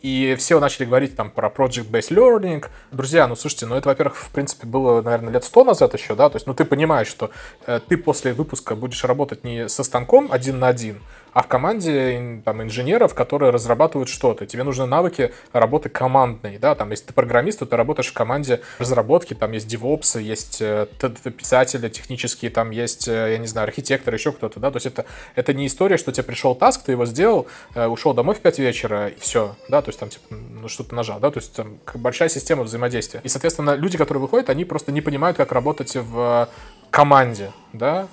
[0.00, 2.64] И все начали говорить там про project-based learning.
[2.92, 6.28] Друзья, ну слушайте, ну это, во-первых, в принципе, было, наверное, лет сто назад еще, да,
[6.28, 7.30] то есть, ну ты понимаешь, что
[7.66, 11.02] э, ты после выпуска будешь работать не со станком один на один,
[11.38, 14.44] а в команде там, инженеров, которые разрабатывают что-то.
[14.44, 18.60] Тебе нужны навыки работы командной, да, там, если ты программист, то ты работаешь в команде
[18.80, 20.88] разработки, там есть девопсы, есть э,
[21.36, 25.04] писатели технические, там есть, э, я не знаю, архитекторы, еще кто-то, да, то есть это,
[25.36, 27.46] это не история, что тебе пришел таск, ты его сделал,
[27.76, 30.96] э, ушел домой в 5 вечера, и все, да, то есть там, типа, ну, что-то
[30.96, 33.20] нажал, да, то есть там большая система взаимодействия.
[33.22, 36.48] И, соответственно, люди, которые выходят, они просто не понимают, как работать в
[36.90, 38.08] команде, да,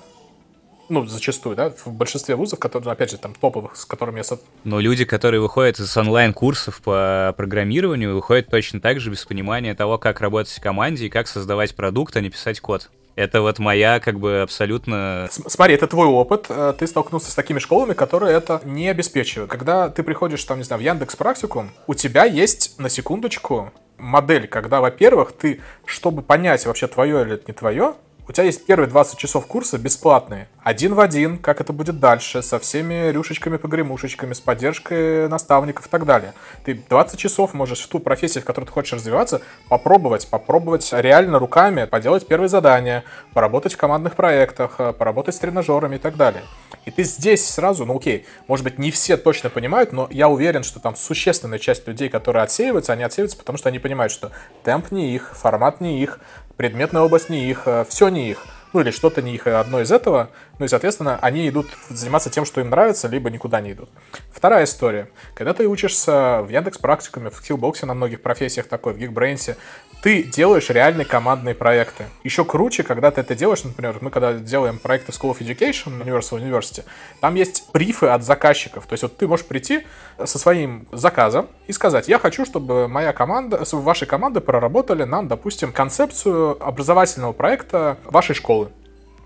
[0.88, 4.38] ну, зачастую, да, в большинстве вузов, которые, опять же, там, топовых, с которыми я...
[4.64, 9.98] Но люди, которые выходят из онлайн-курсов по программированию, выходят точно так же без понимания того,
[9.98, 12.90] как работать в команде и как создавать продукт, а не писать код.
[13.16, 15.28] Это вот моя, как бы, абсолютно...
[15.30, 16.46] Смотри, это твой опыт.
[16.50, 19.50] Э, ты столкнулся с такими школами, которые это не обеспечивают.
[19.50, 24.46] Когда ты приходишь, там, не знаю, в Яндекс Практикум, у тебя есть, на секундочку, модель,
[24.46, 27.94] когда, во-первых, ты, чтобы понять вообще твое или это не твое,
[28.28, 30.48] у тебя есть первые 20 часов курса бесплатные.
[30.62, 36.04] Один в один, как это будет дальше, со всеми рюшечками-погремушечками, с поддержкой наставников и так
[36.04, 36.34] далее.
[36.64, 41.38] Ты 20 часов можешь в ту профессию, в которой ты хочешь развиваться, попробовать, попробовать реально
[41.38, 46.42] руками поделать первые задания, поработать в командных проектах, э, поработать с тренажерами и так далее.
[46.84, 50.64] И ты здесь сразу, ну окей, может быть, не все точно понимают, но я уверен,
[50.64, 54.32] что там существенная часть людей, которые отсеиваются, они отсеиваются, потому что они понимают, что
[54.64, 56.18] темп не их, формат не их,
[56.56, 59.92] предметная область не их, э, все не их, ну или что-то не их, одно из
[59.92, 63.90] этого, ну и, соответственно, они идут заниматься тем, что им нравится, либо никуда не идут.
[64.30, 65.08] Вторая история.
[65.34, 69.56] Когда ты учишься в Яндекс практикуме, в Skillbox на многих профессиях такой, в Geekbrains,
[70.02, 72.06] ты делаешь реальные командные проекты.
[72.24, 76.40] Еще круче, когда ты это делаешь, например, мы когда делаем проекты School of Education, Universal
[76.40, 76.84] University,
[77.20, 78.86] там есть брифы от заказчиков.
[78.86, 79.86] То есть вот ты можешь прийти
[80.24, 85.72] со своим заказом и сказать, я хочу, чтобы моя команда, ваши команды проработали нам, допустим,
[85.72, 88.70] концепцию образовательного проекта вашей школы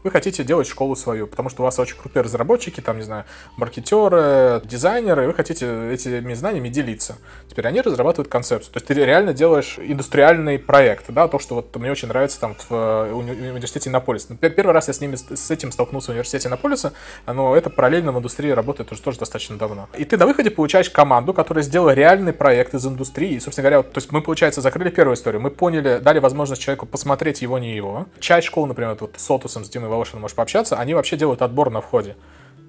[0.02, 3.24] вы хотите делать школу свою, потому что у вас очень крутые разработчики, там, не знаю,
[3.56, 7.16] маркетеры, дизайнеры, и вы хотите этими знаниями делиться.
[7.48, 8.72] Теперь они разрабатывают концепцию.
[8.72, 12.54] То есть ты реально делаешь индустриальный проект, да, то, что вот мне очень нравится там
[12.54, 14.28] в э, уни- университете Иннополис.
[14.28, 16.92] Ну, первый раз я с ними, с этим столкнулся в университете Иннополиса,
[17.26, 19.88] но это параллельно в индустрии работает уже тоже достаточно давно.
[19.96, 23.34] И ты на выходе получаешь команду, которая сделала реальный проект из индустрии.
[23.34, 25.40] И, собственно говоря, то есть мы, получается, закрыли первую историю.
[25.40, 28.06] Мы поняли, дали возможность человеку посмотреть его, не его.
[28.18, 31.70] Часть школы, например, вот с Отусом, с Димой Волошиным можешь пообщаться, они вообще делают отбор
[31.70, 32.16] на входе.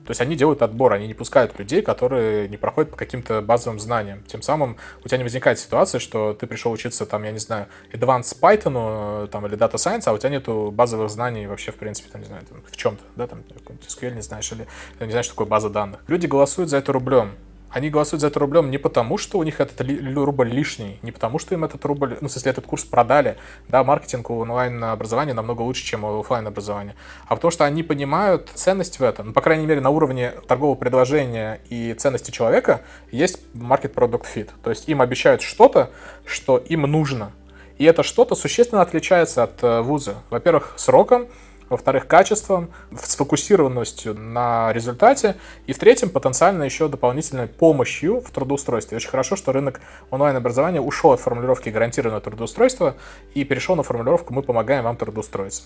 [0.06, 3.80] То есть они делают отбор, они не пускают людей, которые не проходят по каким-то базовым
[3.80, 4.24] знаниям.
[4.24, 7.68] Тем самым у тебя не возникает ситуация, что ты пришел учиться, там, я не знаю,
[7.94, 12.10] Advanced Python там, или Data Science, а у тебя нету базовых знаний вообще, в принципе,
[12.12, 13.44] там, не знаю, там, в чем-то, да, там,
[13.88, 14.68] SQL не знаешь, или
[15.00, 16.02] не знаешь, что такое база данных.
[16.08, 17.34] Люди голосуют за это рублем.
[17.72, 19.82] Они голосуют за это рублем не потому, что у них этот
[20.16, 23.38] рубль лишний, не потому, что им этот рубль, ну, смысле, этот курс продали.
[23.68, 26.96] Да, маркетинг у онлайн-образования намного лучше, чем у офлайн образования
[27.28, 29.28] а потому что они понимают ценность в этом.
[29.28, 32.82] Ну, по крайней мере, на уровне торгового предложения и ценности человека
[33.12, 34.50] есть market product fit.
[34.64, 35.92] То есть им обещают что-то,
[36.26, 37.32] что им нужно.
[37.78, 40.16] И это что-то существенно отличается от э, вуза.
[40.30, 41.28] Во-первых, сроком,
[41.72, 48.98] во-вторых, качеством, сфокусированностью на результате, и в-третьем, потенциально еще дополнительной помощью в трудоустройстве.
[48.98, 52.96] Очень хорошо, что рынок онлайн-образования ушел от формулировки гарантированного трудоустройства
[53.34, 55.64] и перешел на формулировку «мы помогаем вам трудоустроиться».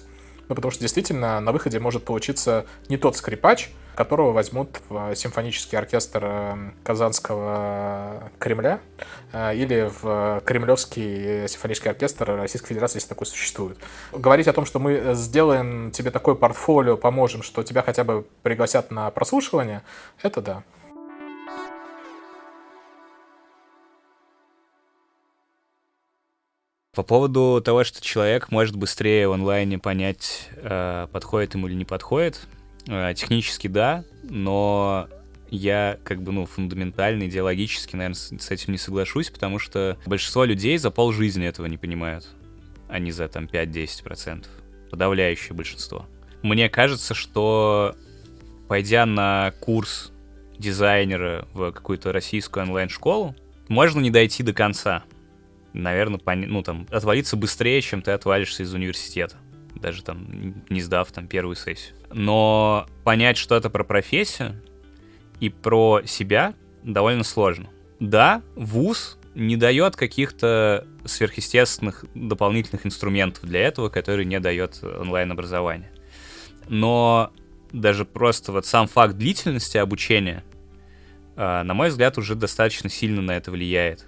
[0.48, 5.78] Ну, потому что действительно на выходе может получиться не тот скрипач, которого возьмут в симфонический
[5.78, 8.80] оркестр э, Казанского Кремля
[9.32, 13.78] э, или в Кремлевский симфонический оркестр Российской Федерации, если такой существует.
[14.12, 18.92] Говорить о том, что мы сделаем тебе такое портфолио, поможем, что тебя хотя бы пригласят
[18.92, 19.82] на прослушивание,
[20.22, 20.64] это да.
[26.96, 31.84] По поводу того, что человек может быстрее в онлайне понять, э, подходит ему или не
[31.84, 32.48] подходит,
[32.88, 35.10] э, технически да, но
[35.50, 40.78] я как бы, ну, фундаментально, идеологически, наверное, с этим не соглашусь, потому что большинство людей
[40.78, 42.30] за полжизни этого не понимают,
[42.88, 44.46] а не за там 5-10%.
[44.90, 46.06] Подавляющее большинство.
[46.44, 47.94] Мне кажется, что
[48.70, 50.14] пойдя на курс
[50.58, 53.36] дизайнера в какую-то российскую онлайн-школу,
[53.68, 55.04] можно не дойти до конца
[55.76, 56.42] наверное, пон...
[56.42, 59.36] ну, там, отвалиться быстрее, чем ты отвалишься из университета.
[59.76, 61.96] Даже там не сдав там первую сессию.
[62.12, 64.62] Но понять что-то про профессию
[65.40, 67.70] и про себя довольно сложно.
[68.00, 75.92] Да, вуз не дает каких-то сверхъестественных дополнительных инструментов для этого, которые не дает онлайн-образование.
[76.70, 77.34] Но
[77.74, 80.44] даже просто вот сам факт длительности обучения,
[81.36, 84.06] а, на мой взгляд, уже достаточно сильно на это влияет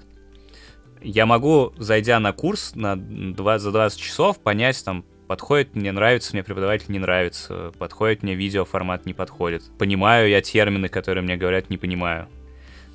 [1.01, 6.33] я могу, зайдя на курс на 20, за 20 часов, понять, там, подходит мне, нравится
[6.33, 9.63] мне преподаватель, не нравится, подходит мне видеоформат, не подходит.
[9.77, 12.27] Понимаю я термины, которые мне говорят, не понимаю.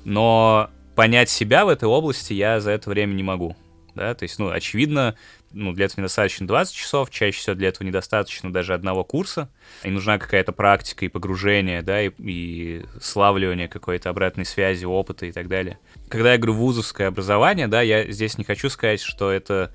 [0.03, 3.55] Но понять себя в этой области я за это время не могу.
[3.95, 5.15] Да, то есть, ну, очевидно,
[5.51, 9.49] ну, для этого недостаточно 20 часов, чаще всего для этого недостаточно даже одного курса,
[9.83, 15.31] и нужна какая-то практика и погружение, да, и, и славливание какой-то обратной связи, опыта и
[15.31, 15.77] так далее.
[16.13, 19.71] Когда я говорю вузовское образование, да, я здесь не хочу сказать, что это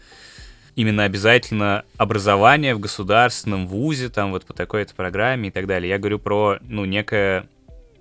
[0.76, 5.90] именно обязательно образование в государственном вузе, там вот по такой-то программе и так далее.
[5.90, 7.48] Я говорю про, ну, некое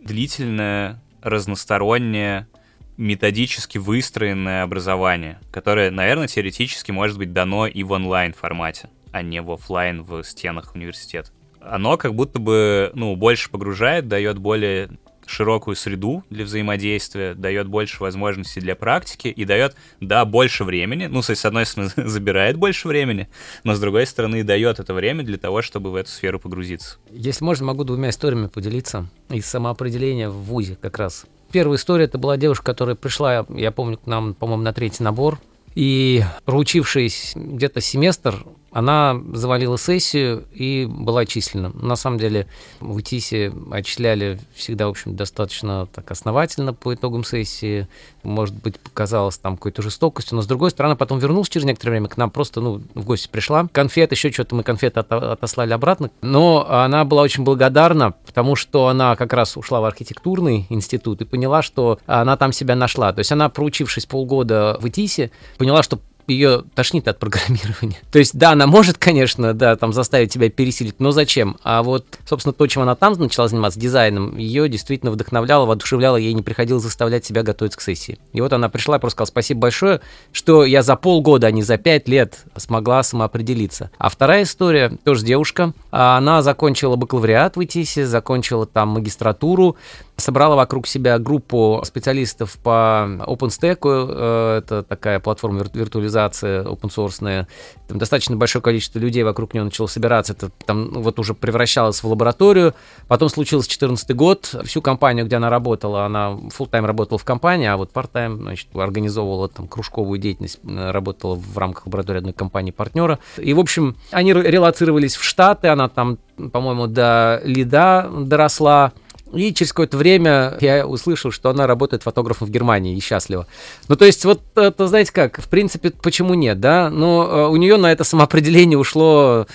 [0.04, 2.48] длительное, разностороннее
[2.96, 9.42] методически выстроенное образование, которое, наверное, теоретически может быть дано и в онлайн формате, а не
[9.42, 11.32] в офлайн в стенах университета.
[11.60, 14.92] Оно как будто бы, ну, больше погружает, дает более
[15.28, 21.08] широкую среду для взаимодействия, дает больше возможностей для практики и дает, да, больше времени.
[21.08, 23.28] Ну, с одной стороны, забирает больше времени,
[23.64, 26.98] но с другой стороны, дает это время для того, чтобы в эту сферу погрузиться.
[27.12, 31.26] Если можно, могу двумя историями поделиться из самоопределения в ВУЗе как раз.
[31.52, 35.40] Первая история, это была девушка, которая пришла, я помню, к нам, по-моему, на третий набор,
[35.76, 38.44] и проучившись где-то семестр,
[38.78, 41.72] она завалила сессию и была отчислена.
[41.74, 42.46] На самом деле
[42.80, 47.88] в ИТИСе отчисляли всегда, в общем, достаточно так основательно по итогам сессии.
[48.22, 52.08] Может быть, показалось там какой-то жестокостью, но с другой стороны, потом вернулась через некоторое время
[52.08, 53.68] к нам, просто ну, в гости пришла.
[53.72, 56.12] Конфет, еще что-то мы конфеты от отослали обратно.
[56.22, 61.26] Но она была очень благодарна, потому что она как раз ушла в архитектурный институт и
[61.26, 63.12] поняла, что она там себя нашла.
[63.12, 67.98] То есть она, проучившись полгода в ИТИСе, поняла, что ее тошнит от программирования.
[68.12, 71.58] То есть, да, она может, конечно, да, там заставить тебя пересилить, но зачем?
[71.64, 76.34] А вот, собственно, то, чем она там начала заниматься, дизайном, ее действительно вдохновляло, воодушевляло, ей
[76.34, 78.20] не приходилось заставлять себя готовиться к сессии.
[78.34, 81.64] И вот она пришла и просто сказала, спасибо большое, что я за полгода, а не
[81.64, 83.92] за пять лет смогла самоопределиться.
[83.98, 89.78] А вторая история, тоже девушка, она закончила бакалавриат в ИТИСе, закончила там магистратуру,
[90.18, 97.48] собрала вокруг себя группу специалистов по OpenStack, э, это такая платформа виртуализации open source,
[97.88, 102.04] там достаточно большое количество людей вокруг нее начало собираться, это там ну, вот уже превращалось
[102.04, 102.74] в лабораторию,
[103.08, 107.68] потом случился 2014 год, всю компанию, где она работала, она full тайм работала в компании,
[107.68, 113.20] а вот part-time, значит, организовывала там кружковую деятельность, э, работала в рамках лаборатории одной компании-партнера,
[113.38, 116.18] и, в общем, они релацировались в Штаты, она там,
[116.52, 118.94] по-моему, до лида доросла,
[119.34, 123.48] и через какое-то время я услышал, что она работает фотографом в Германии и счастлива.
[123.88, 126.90] Ну, то есть, вот это, знаете как, в принципе, почему нет, да?
[126.90, 129.48] Но э, у нее на это самоопределение ушло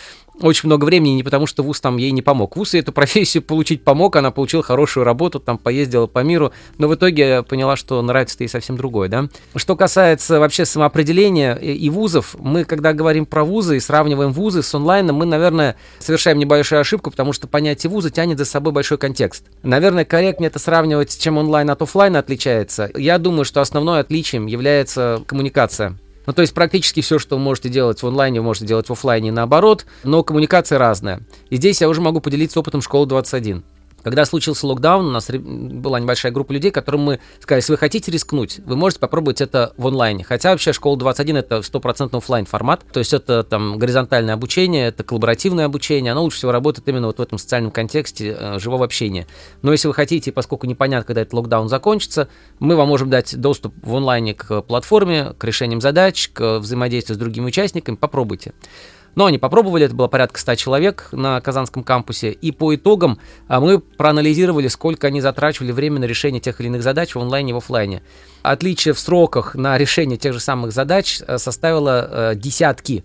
[0.42, 2.56] очень много времени не потому, что вуз там ей не помог.
[2.56, 6.88] Вуз ей эту профессию получить помог, она получила хорошую работу, там поездила по миру, но
[6.88, 9.28] в итоге поняла, что нравится ей совсем другое, да.
[9.56, 14.74] Что касается вообще самоопределения и вузов, мы, когда говорим про вузы и сравниваем вузы с
[14.74, 19.44] онлайном, мы, наверное, совершаем небольшую ошибку, потому что понятие вуза тянет за собой большой контекст.
[19.62, 22.90] Наверное, корректнее это сравнивать, чем онлайн от офлайна отличается.
[22.96, 25.96] Я думаю, что основное отличием является коммуникация.
[26.26, 28.92] Ну, то есть практически все, что вы можете делать в онлайне, вы можете делать в
[28.92, 31.20] офлайне наоборот, но коммуникация разная.
[31.50, 33.62] И здесь я уже могу поделиться опытом школы 21.
[34.02, 38.10] Когда случился локдаун, у нас была небольшая группа людей, которым мы сказали, если вы хотите
[38.10, 40.24] рискнуть, вы можете попробовать это в онлайне.
[40.24, 45.04] Хотя вообще школа 21 это 100% офлайн формат, то есть это там горизонтальное обучение, это
[45.04, 49.26] коллаборативное обучение, оно лучше всего работает именно вот в этом социальном контексте э, живого общения.
[49.62, 52.28] Но если вы хотите, поскольку непонятно, когда этот локдаун закончится,
[52.58, 57.18] мы вам можем дать доступ в онлайне к платформе, к решениям задач, к взаимодействию с
[57.18, 58.52] другими участниками, попробуйте.
[59.14, 63.60] Но они попробовали, это было порядка 100 человек на Казанском кампусе, и по итогам а,
[63.60, 67.52] мы проанализировали, сколько они затрачивали время на решение тех или иных задач в онлайне и
[67.54, 68.02] в офлайне.
[68.42, 73.04] Отличие в сроках на решение тех же самых задач э, составило э, десятки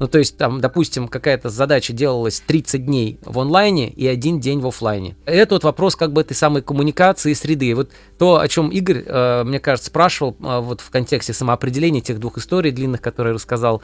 [0.00, 4.60] ну, то есть, там, допустим, какая-то задача делалась 30 дней в онлайне и один день
[4.60, 5.16] в офлайне.
[5.24, 7.74] Это вот вопрос как бы этой самой коммуникации и среды.
[7.74, 12.18] Вот то, о чем Игорь, э, мне кажется, спрашивал э, вот в контексте самоопределения тех
[12.18, 13.82] двух историй длинных, которые я рассказал,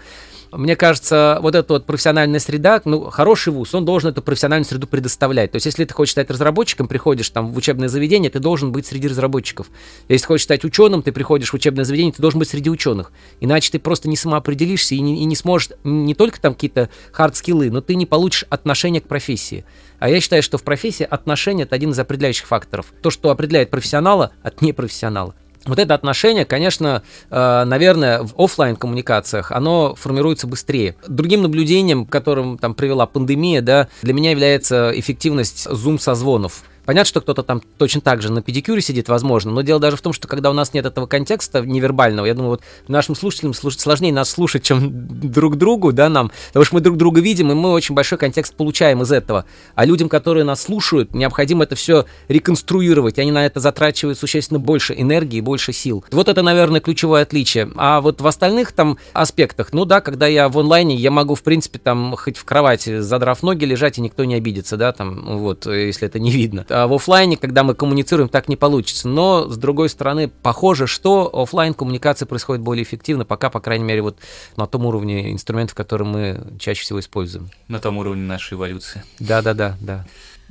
[0.52, 4.86] мне кажется, вот эта вот профессиональная среда, ну, хороший вуз, он должен эту профессиональную среду
[4.86, 5.52] предоставлять.
[5.52, 8.86] То есть, если ты хочешь стать разработчиком, приходишь там в учебное заведение, ты должен быть
[8.86, 9.68] среди разработчиков.
[10.08, 13.12] Если ты хочешь стать ученым, ты приходишь в учебное заведение, ты должен быть среди ученых.
[13.40, 17.70] Иначе ты просто не самоопределишься и не, и не сможешь не только там какие-то хард-скиллы,
[17.70, 19.64] но ты не получишь отношение к профессии.
[19.98, 22.86] А я считаю, что в профессии отношение– это один из определяющих факторов.
[23.02, 25.34] То, что определяет профессионала от непрофессионала.
[25.66, 30.96] Вот это отношение, конечно, э, наверное, в офлайн коммуникациях оно формируется быстрее.
[31.06, 36.62] Другим наблюдением, которым там привела пандемия, да, для меня является эффективность зум-созвонов.
[36.90, 40.00] Понятно, что кто-то там точно так же на педикюре сидит, возможно, но дело даже в
[40.00, 44.12] том, что когда у нас нет этого контекста невербального, я думаю, вот нашим слушателям сложнее
[44.12, 44.90] нас слушать, чем
[45.30, 48.56] друг другу, да, нам, потому что мы друг друга видим, и мы очень большой контекст
[48.56, 49.44] получаем из этого.
[49.76, 54.58] А людям, которые нас слушают, необходимо это все реконструировать, и они на это затрачивают существенно
[54.58, 56.04] больше энергии, больше сил.
[56.10, 57.70] Вот это, наверное, ключевое отличие.
[57.76, 61.44] А вот в остальных там аспектах, ну да, когда я в онлайне, я могу, в
[61.44, 65.66] принципе, там хоть в кровати, задрав ноги, лежать, и никто не обидится, да, там, вот,
[65.66, 66.66] если это не видно.
[66.80, 69.06] А в офлайне, когда мы коммуницируем, так не получится.
[69.06, 74.00] Но, с другой стороны, похоже, что офлайн коммуникация происходит более эффективно, пока, по крайней мере,
[74.00, 74.18] вот
[74.56, 77.50] на том уровне инструментов, которые мы чаще всего используем.
[77.68, 79.04] На том уровне нашей эволюции.
[79.18, 80.06] Да-да-да, да.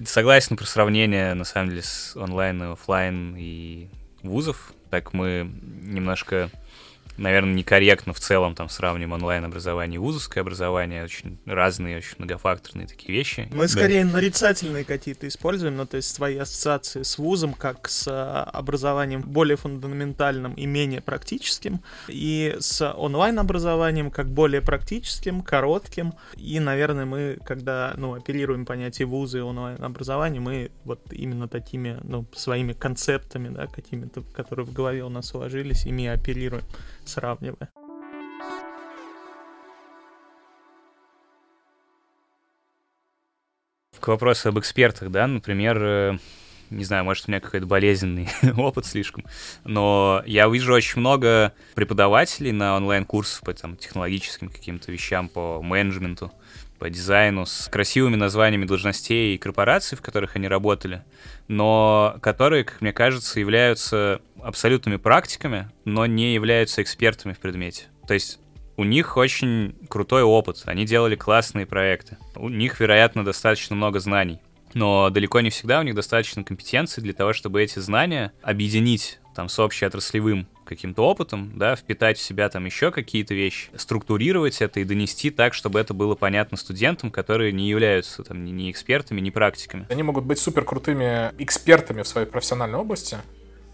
[0.06, 3.90] Согласен про сравнение, на самом деле, с онлайн и офлайн и
[4.22, 4.74] вузов.
[4.92, 5.52] Так мы
[5.82, 6.52] немножко
[7.20, 11.04] наверное, некорректно в целом там сравним онлайн-образование и вузовское образование.
[11.04, 13.48] Очень разные, очень многофакторные такие вещи.
[13.52, 13.68] Мы да.
[13.68, 19.22] скорее нарицательные какие-то используем, ну, то есть свои ассоциации с вузом, как с а, образованием
[19.22, 26.14] более фундаментальным и менее практическим, и с онлайн-образованием как более практическим, коротким.
[26.36, 32.26] И, наверное, мы, когда, ну, оперируем понятие вуза и онлайн-образования, мы вот именно такими, ну,
[32.34, 36.64] своими концептами, да, какими-то, которые в голове у нас уложились, ими оперируем
[37.10, 37.70] сравнивая.
[44.00, 46.18] К вопросу об экспертах, да, например, э,
[46.70, 49.26] не знаю, может, у меня какой-то болезненный опыт слишком,
[49.66, 56.32] но я вижу очень много преподавателей на онлайн-курсах по там, технологическим каким-то вещам, по менеджменту,
[56.80, 61.04] по дизайну, с красивыми названиями должностей и корпораций, в которых они работали,
[61.48, 67.86] но которые, как мне кажется, являются абсолютными практиками, но не являются экспертами в предмете.
[68.08, 68.40] То есть
[68.78, 74.40] у них очень крутой опыт, они делали классные проекты, у них, вероятно, достаточно много знаний,
[74.74, 79.50] но далеко не всегда у них достаточно компетенции для того, чтобы эти знания объединить там
[79.50, 84.84] с общеотраслевым каким-то опытом, да, впитать в себя там еще какие-то вещи, структурировать это и
[84.84, 89.88] донести так, чтобы это было понятно студентам, которые не являются там ни, экспертами, ни практиками.
[89.90, 93.18] Они могут быть супер крутыми экспертами в своей профессиональной области,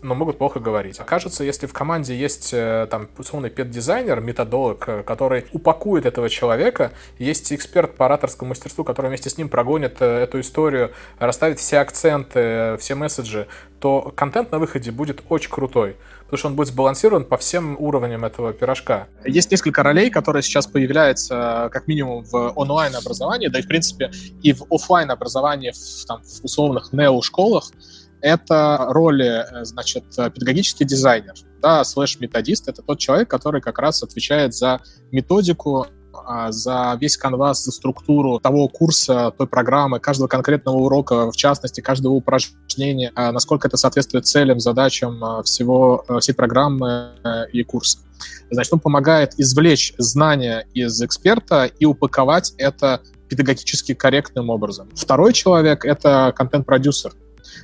[0.06, 1.00] но могут плохо говорить.
[1.00, 6.92] Окажется, если в команде есть э, там условный пет-дизайнер, методолог, э, который упакует этого человека,
[7.18, 11.80] есть эксперт по ораторскому мастерству, который вместе с ним прогонит э, эту историю, расставит все
[11.80, 13.48] акценты, все месседжи,
[13.80, 15.96] то контент на выходе будет очень крутой
[16.26, 19.08] потому что он будет сбалансирован по всем уровням этого пирожка.
[19.26, 24.52] Есть несколько ролей, которые сейчас появляются как минимум в онлайн-образовании, да и, в принципе, и
[24.54, 27.70] в офлайн образовании в, там, в условных нео-школах,
[28.26, 34.54] это роли, э, значит, педагогический дизайнер, да, слэш-методист— это тот человек, который как раз отвечает
[34.54, 41.32] за методику а, за весь канвас, за структуру того курса, той программы, каждого конкретного урока,
[41.32, 47.12] в частности, каждого упражнения, а, насколько это соответствует целям, задачам а, всего, всей программы
[47.52, 48.00] и курса.
[48.50, 54.90] Значит, он помогает извлечь знания из эксперта и упаковать это педагогически корректным образом.
[54.96, 57.14] Второй человек— это контент-продюсер.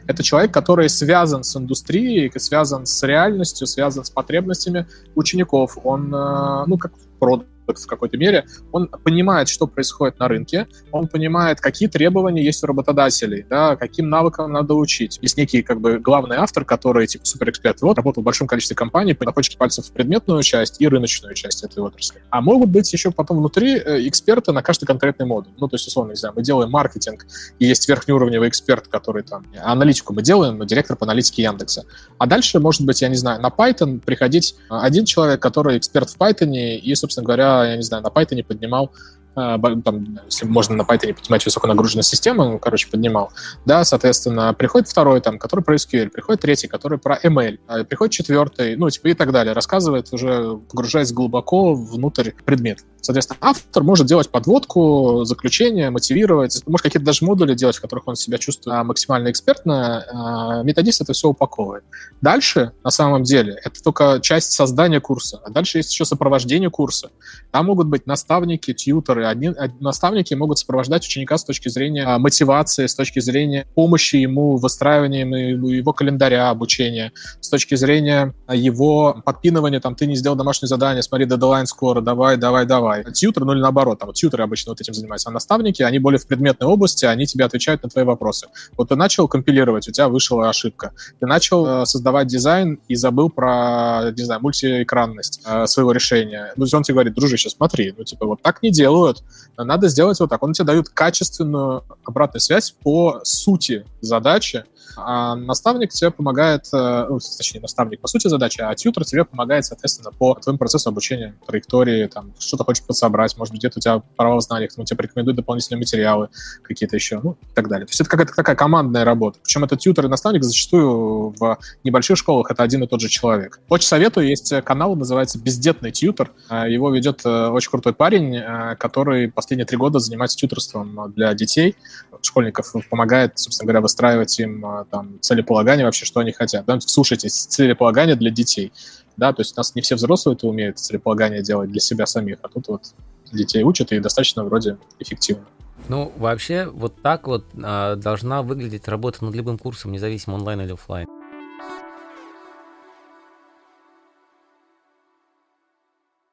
[0.08, 5.78] Это человек, который связан с индустрией, связан с реальностью, связан с потребностями учеников.
[5.84, 11.08] Он, э, ну, как продукт в какой-то мере, он понимает, что происходит на рынке, он
[11.08, 15.20] понимает, какие требования есть у работодателей, да, каким навыкам надо учить.
[15.22, 19.14] Есть некий как бы главный автор, который типа суперэксперт, вот, работал в большом количестве компаний,
[19.14, 22.22] по кончике пальцев в предметную часть и рыночную часть этой отрасли.
[22.30, 25.54] А могут быть еще потом внутри э, эксперты на каждый конкретный модуль.
[25.58, 27.26] Ну, то есть, условно, не знаю, мы делаем маркетинг,
[27.60, 31.86] и есть верхнеуровневый эксперт, который там, аналитику мы делаем, но директор по аналитике Яндекса.
[32.18, 36.18] А дальше, может быть, я не знаю, на Python приходить один человек, который эксперт в
[36.18, 38.92] Python, и, собственно говоря, я не знаю, на Python поднимал
[39.36, 43.32] там, если можно на Python поднимать высоконагруженную систему, ну, короче, поднимал,
[43.66, 48.14] да, соответственно, приходит второй, там, который про SQL, приходит третий, который про ML, а приходит
[48.14, 52.80] четвертый, ну, типа, и так далее, рассказывает, уже погружаясь глубоко внутрь предмет.
[53.02, 58.16] Соответственно, автор может делать подводку, заключение, мотивировать, может какие-то даже модули делать, в которых он
[58.16, 61.84] себя чувствует а, максимально экспертно, методист это все упаковывает.
[62.22, 67.10] Дальше, на самом деле, это только часть создания курса, а дальше есть еще сопровождение курса.
[67.52, 72.18] Там могут быть наставники, тьютеры, которые одни, наставники могут сопровождать ученика с точки зрения а,
[72.18, 79.22] мотивации, с точки зрения помощи ему выстраивания его календаря обучения, с точки зрения а, его
[79.26, 83.04] подпинывания, там, ты не сделал домашнее задание, смотри, дедлайн скоро, давай, давай, давай.
[83.12, 86.20] Тьютер, ну или наоборот, там, вот тьютеры обычно вот этим занимаются, а наставники, они более
[86.20, 88.48] в предметной области, они тебе отвечают на твои вопросы.
[88.78, 90.92] Вот ты начал компилировать, у тебя вышла ошибка.
[91.20, 96.54] Ты начал э, создавать дизайн и забыл про, не знаю, мультиэкранность э, своего решения.
[96.56, 99.24] Ну, он тебе говорит, дружище, смотри, ну, типа, вот так не делают, делают,
[99.58, 100.42] надо сделать вот так.
[100.44, 107.20] Он тебе дает качественную обратную связь по сути задачи, а наставник тебе помогает, э, ну,
[107.20, 112.08] точнее, наставник по сути задачи, а тьютер тебе помогает, соответственно, по твоему процессу обучения, траектории,
[112.08, 115.38] там, что-то хочешь подсобрать, может быть, где-то у тебя права в знаниях, он тебе порекомендует
[115.38, 116.30] дополнительные материалы
[116.64, 117.86] какие-то еще, ну, и так далее.
[117.86, 119.40] То есть это какая-то такая командная работа.
[119.44, 123.60] Причем это тьютер и наставник зачастую в небольших школах это один и тот же человек.
[123.70, 126.32] Очень советую, есть канал, называется «Бездетный тьютер».
[126.50, 131.34] А, его ведет э, очень крутой парень, э, который последние три года занимается тьютерством для
[131.34, 131.76] детей,
[132.22, 136.66] школьников, помогает, собственно говоря, выстраивать им там, целеполагание вообще, что они хотят.
[136.66, 136.80] Да?
[136.80, 138.72] Слушайтесь, целеполагание для детей.
[139.18, 142.38] Да, то есть у нас не все взрослые это умеют целеполагание делать для себя самих,
[142.42, 142.94] а тут вот
[143.32, 145.46] детей учат и достаточно вроде эффективно.
[145.90, 150.74] Ну, вообще, вот так вот а, должна выглядеть работа над любым курсом, независимо онлайн или
[150.74, 151.08] офлайн.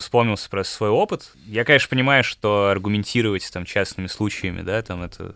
[0.09, 1.33] Вспомнился про свой опыт.
[1.45, 5.35] Я, конечно, понимаю, что аргументировать там частными случаями, да, там это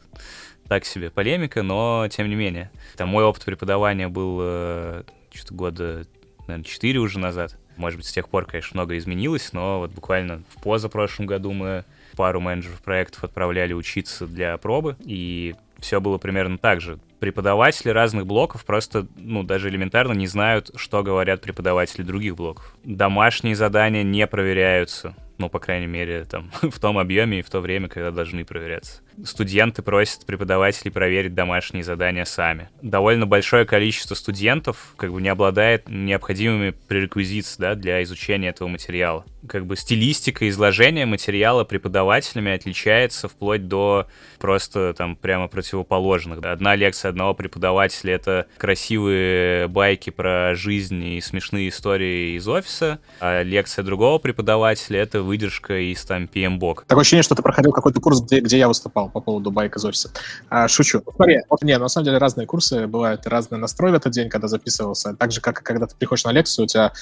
[0.67, 2.71] так себе полемика, но тем не менее.
[2.97, 5.03] Там мой опыт преподавания был э,
[5.35, 6.07] что-то года,
[6.47, 7.59] наверное, 4 уже назад.
[7.77, 11.85] Может быть, с тех пор, конечно, много изменилось, но вот буквально в позапрошлом году мы
[12.17, 16.99] пару менеджеров проектов отправляли учиться для пробы, и все было примерно так же.
[17.23, 22.75] Преподаватели разных блоков просто, ну, даже элементарно не знают, что говорят преподаватели других блоков.
[22.83, 27.61] Домашние задания не проверяются ну, по крайней мере, там, в том объеме и в то
[27.61, 29.03] время, когда должны проверяться.
[29.25, 32.71] Студенты просят преподавателей проверить домашние задания сами.
[32.81, 39.25] Довольно большое количество студентов как бы не обладает необходимыми пререквизит да, для изучения этого материала.
[39.49, 44.07] Как бы стилистика изложения материала преподавателями отличается вплоть до
[44.39, 46.45] просто там прямо противоположных.
[46.45, 53.43] Одна лекция одного преподавателя— это красивые байки про жизнь и смешные истории из офиса, а
[53.43, 56.85] лекция другого преподавателя— это выдержка из там PMBOK.
[56.87, 59.85] Такое ощущение, что ты проходил какой-то курс, где, где я выступал по поводу байк из
[59.85, 60.11] офиса.
[60.49, 61.03] А, шучу.
[61.15, 64.49] Смотри, вот не, на самом деле разные курсы бывают, разный настрой в этот день, когда
[64.49, 65.15] записывался.
[65.15, 66.93] Так же, как и когда ты приходишь на лекцию, у тебя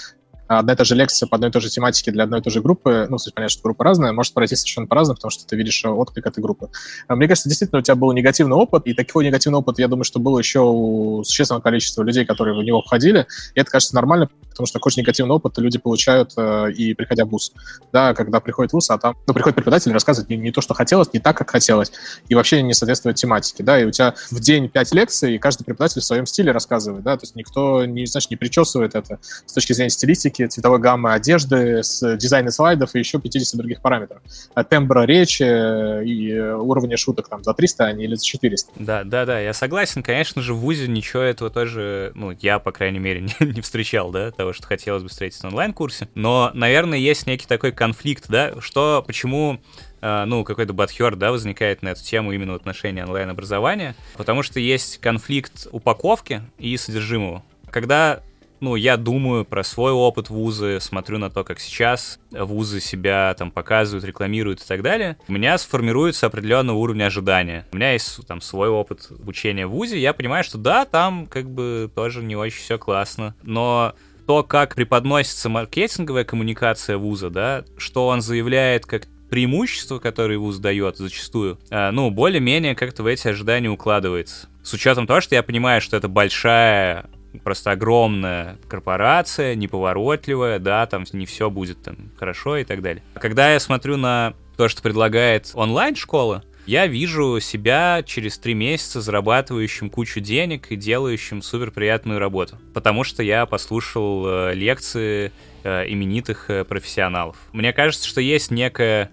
[0.58, 2.52] одна и та же лекция по одной и той же тематике для одной и той
[2.52, 5.56] же группы, ну, кстати, понятно, что группа разная, может пройти совершенно по-разному, потому что ты
[5.56, 6.70] видишь отклик этой группы.
[7.06, 10.04] А мне кажется, действительно, у тебя был негативный опыт, и такой негативный опыт, я думаю,
[10.04, 14.28] что было еще у существенного количества людей, которые в него входили, и это кажется нормально,
[14.50, 17.52] потому что такой же негативный опыт люди получают э, и приходя в ВУЗ.
[17.92, 20.74] Да, когда приходит в ВУЗ, а там ну, приходит преподаватель рассказывает не, не то, что
[20.74, 21.92] хотелось, не так, как хотелось,
[22.28, 25.64] и вообще не соответствует тематике, да, и у тебя в день пять лекций, и каждый
[25.64, 29.52] преподаватель в своем стиле рассказывает, да, то есть никто, не, значит, не причесывает это с
[29.52, 34.20] точки зрения стилистики, настройки цветовой гаммы одежды, с дизайна слайдов и еще 50 других параметров.
[34.68, 38.72] Тембра речи и уровня шуток там за 300, а не или за 400.
[38.76, 40.02] Да, да, да, я согласен.
[40.02, 44.10] Конечно же, в ВУЗе ничего этого тоже, ну, я, по крайней мере, не, не встречал,
[44.10, 46.08] да, того, что хотелось бы встретить на онлайн-курсе.
[46.14, 49.60] Но, наверное, есть некий такой конфликт, да, что, почему
[50.00, 54.60] э, ну, какой-то бадхер, да, возникает на эту тему именно в отношении онлайн-образования, потому что
[54.60, 57.42] есть конфликт упаковки и содержимого.
[57.70, 58.20] Когда
[58.60, 63.50] ну, я думаю про свой опыт вузы, смотрю на то, как сейчас вузы себя там
[63.50, 67.66] показывают, рекламируют и так далее, у меня сформируется определенного уровня ожидания.
[67.72, 71.50] У меня есть там свой опыт обучения в вузе, я понимаю, что да, там как
[71.50, 73.94] бы тоже не очень все классно, но
[74.26, 80.98] то, как преподносится маркетинговая коммуникация вуза, да, что он заявляет как преимущество, которое вуз дает
[80.98, 84.48] зачастую, а, ну, более-менее как-то в эти ожидания укладывается.
[84.62, 87.08] С учетом того, что я понимаю, что это большая
[87.44, 93.02] просто огромная корпорация, неповоротливая, да, там не все будет там хорошо и так далее.
[93.14, 99.90] Когда я смотрю на то, что предлагает онлайн-школа, я вижу себя через три месяца зарабатывающим
[99.90, 102.58] кучу денег и делающим супер приятную работу.
[102.74, 105.32] Потому что я послушал э, лекции
[105.64, 107.36] э, именитых э, профессионалов.
[107.52, 109.10] Мне кажется, что есть некая,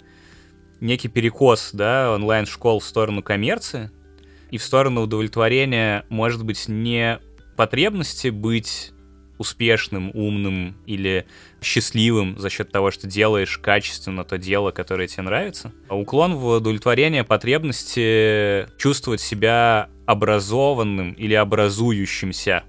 [0.82, 3.89] некий перекос да, онлайн-школ в сторону коммерции
[4.51, 7.20] и в сторону удовлетворения, может быть, не
[7.58, 8.93] потребности быть
[9.38, 11.26] успешным, умным или
[11.62, 15.72] счастливым за счет того, что делаешь качественно то дело, которое тебе нравится.
[15.89, 22.64] А уклон в удовлетворение потребности чувствовать себя образованным или образующимся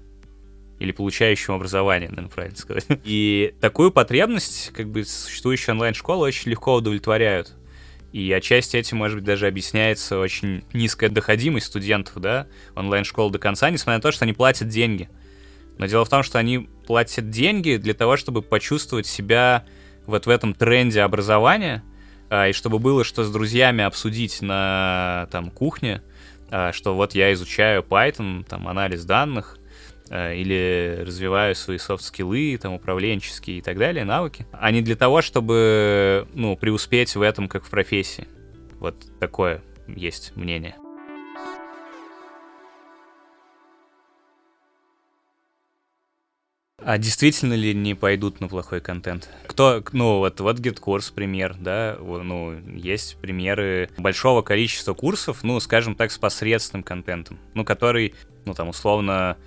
[0.79, 2.85] или получающим образование, наверное, правильно сказать.
[3.03, 7.53] И такую потребность, как бы, существующие онлайн-школы очень легко удовлетворяют.
[8.11, 13.69] И отчасти этим, может быть, даже объясняется очень низкая доходимость студентов, да, онлайн-школ до конца,
[13.69, 15.09] несмотря на то, что они платят деньги.
[15.77, 19.63] Но дело в том, что они платят деньги для того, чтобы почувствовать себя
[20.07, 21.83] вот в этом тренде образования,
[22.29, 26.01] а, и чтобы было что с друзьями обсудить на там кухне,
[26.49, 29.58] а, что вот я изучаю Python, там анализ данных,
[30.09, 36.27] или развиваю свои софт-скиллы, там, управленческие и так далее, навыки, а не для того, чтобы,
[36.33, 38.27] ну, преуспеть в этом, как в профессии.
[38.79, 40.75] Вот такое есть мнение.
[46.81, 49.29] А действительно ли не пойдут на плохой контент?
[49.45, 55.93] Кто, ну, вот, вот GitKurs пример, да, ну, есть примеры большого количества курсов, ну, скажем
[55.93, 59.37] так, с посредственным контентом, ну, который, ну, там, условно,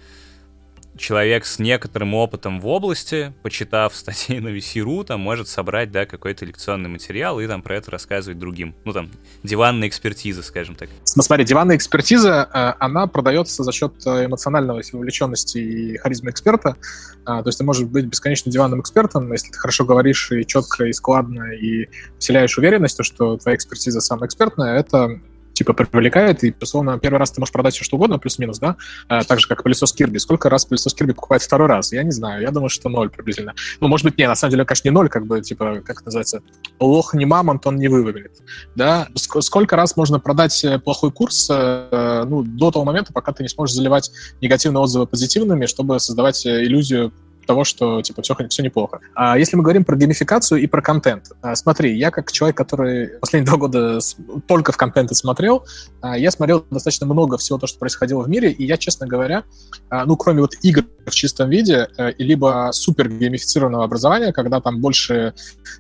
[0.97, 6.45] человек с некоторым опытом в области, почитав статьи на VC.ru, там может собрать, да, какой-то
[6.45, 8.75] лекционный материал и там про это рассказывать другим.
[8.85, 9.11] Ну, там,
[9.43, 10.89] диванная экспертиза, скажем так.
[11.05, 16.77] Смотри, диванная экспертиза, э, она продается за счет э, эмоционального вовлеченности и харизмы эксперта.
[17.25, 20.85] А, то есть ты можешь быть бесконечно диванным экспертом, если ты хорошо говоришь и четко,
[20.87, 21.89] и складно, и
[22.19, 25.21] вселяешь уверенность, что твоя экспертиза самая экспертная, это
[25.53, 28.77] типа привлекает, и, условно, первый раз ты можешь продать все что угодно, плюс-минус, да,
[29.09, 30.19] а, так же, как пылесос Кирби.
[30.19, 31.93] Сколько раз пылесос Кирби покупает второй раз?
[31.93, 33.55] Я не знаю, я думаю, что ноль приблизительно.
[33.81, 36.07] Ну, может быть, не, на самом деле, конечно, не ноль, как бы, типа, как это
[36.07, 36.43] называется,
[36.81, 38.41] лох не мамонт, он не вывалит,
[38.75, 39.09] да.
[39.15, 43.49] Сколько раз можно продать э, плохой курс, э, ну, до того момента, пока ты не
[43.49, 47.13] сможешь заливать негативные отзывы позитивными, чтобы создавать иллюзию
[47.47, 49.01] того, что типа все, все неплохо.
[49.15, 53.19] А если мы говорим про геймификацию и про контент, а, смотри, я как человек, который
[53.21, 53.99] последние два года
[54.47, 55.67] только в контенты смотрел,
[56.01, 59.45] а, я смотрел достаточно много всего то, что происходило в мире, и я, честно говоря,
[59.89, 64.81] а, ну, кроме вот игр в чистом виде, э, либо супер геймифицированного образования, когда там
[64.81, 65.35] больше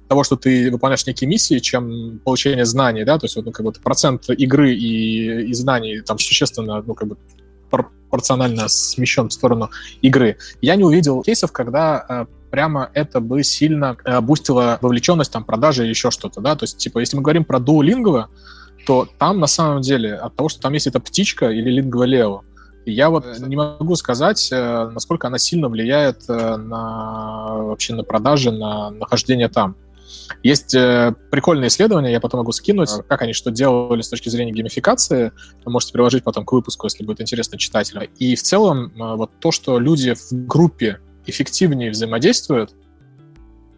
[0.09, 3.65] того, что ты выполняешь некие миссии, чем получение знаний, да, то есть вот, ну, как
[3.65, 7.17] бы процент игры и, и знаний там существенно, ну, как бы
[8.13, 9.71] пропорционально смещен в сторону
[10.03, 10.37] игры.
[10.61, 15.85] Я не увидел кейсов, когда э, прямо это бы сильно э, бустило вовлеченность, там, продажи
[15.85, 18.27] или еще что-то, да, то есть, типа, если мы говорим про Duolingo,
[18.87, 22.41] то там, на самом деле, от того, что там есть эта птичка или Lingua Leo,
[22.85, 28.91] я вот не могу сказать, э, насколько она сильно влияет на вообще на продажи, на
[28.91, 29.75] нахождение там.
[30.43, 34.53] Есть э, прикольные исследования, я потом могу скинуть, как они что делали с точки зрения
[34.53, 35.33] геймификации.
[35.65, 38.09] Вы можете приложить потом к выпуску, если будет интересно читателю.
[38.19, 42.75] И в целом э, вот то, что люди в группе эффективнее взаимодействуют,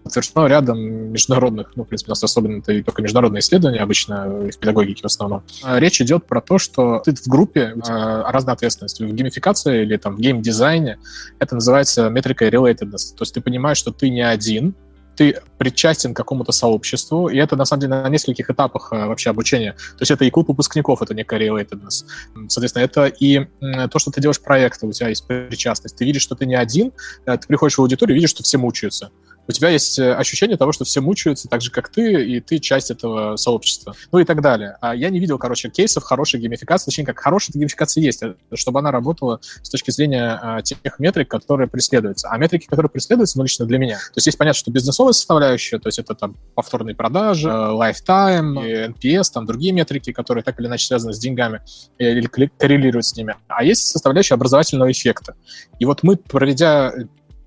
[0.04, 0.78] подтверждено рядом
[1.12, 5.06] международных, ну, в принципе, у нас особенно это только международные исследования, обычно в педагогике в
[5.06, 5.42] основном.
[5.62, 9.00] А речь идет про то, что ты в группе, э, разная ответственность.
[9.00, 10.98] В геймификации или там в геймдизайне
[11.38, 13.16] это называется метрикой relatedness.
[13.16, 14.74] То есть ты понимаешь, что ты не один,
[15.16, 19.30] ты причастен к какому-то сообществу, и это, на самом деле, на нескольких этапах э, вообще
[19.30, 19.72] обучения.
[19.72, 22.04] То есть это и клуб выпускников, это некая relatedness.
[22.48, 23.46] Соответственно, это и
[23.90, 25.96] то, что ты делаешь проекты, у тебя есть причастность.
[25.96, 26.92] Ты видишь, что ты не один,
[27.26, 29.10] э, ты приходишь в аудиторию, видишь, что все мучаются.
[29.46, 32.58] У тебя есть э, ощущение того, что все мучаются так же, как ты, и ты
[32.58, 33.94] часть этого сообщества.
[34.12, 34.76] Ну и так далее.
[34.80, 38.78] А я не видел, короче, кейсов хорошей геймификации, точнее, как хорошая геймификация есть, э, чтобы
[38.78, 42.28] она работала с точки зрения а, тех метрик, которые преследуются.
[42.30, 43.96] А метрики, которые преследуются, ну, лично для меня.
[43.96, 48.94] То есть есть понятно, что бизнесовая составляющая, то есть это там повторные продажи, э, lifetime,
[48.94, 51.60] NPS, там другие метрики, которые так или иначе связаны с деньгами
[51.98, 53.36] или коррелируют с ними.
[53.48, 55.34] А есть составляющая образовательного эффекта.
[55.78, 56.92] И вот мы, проведя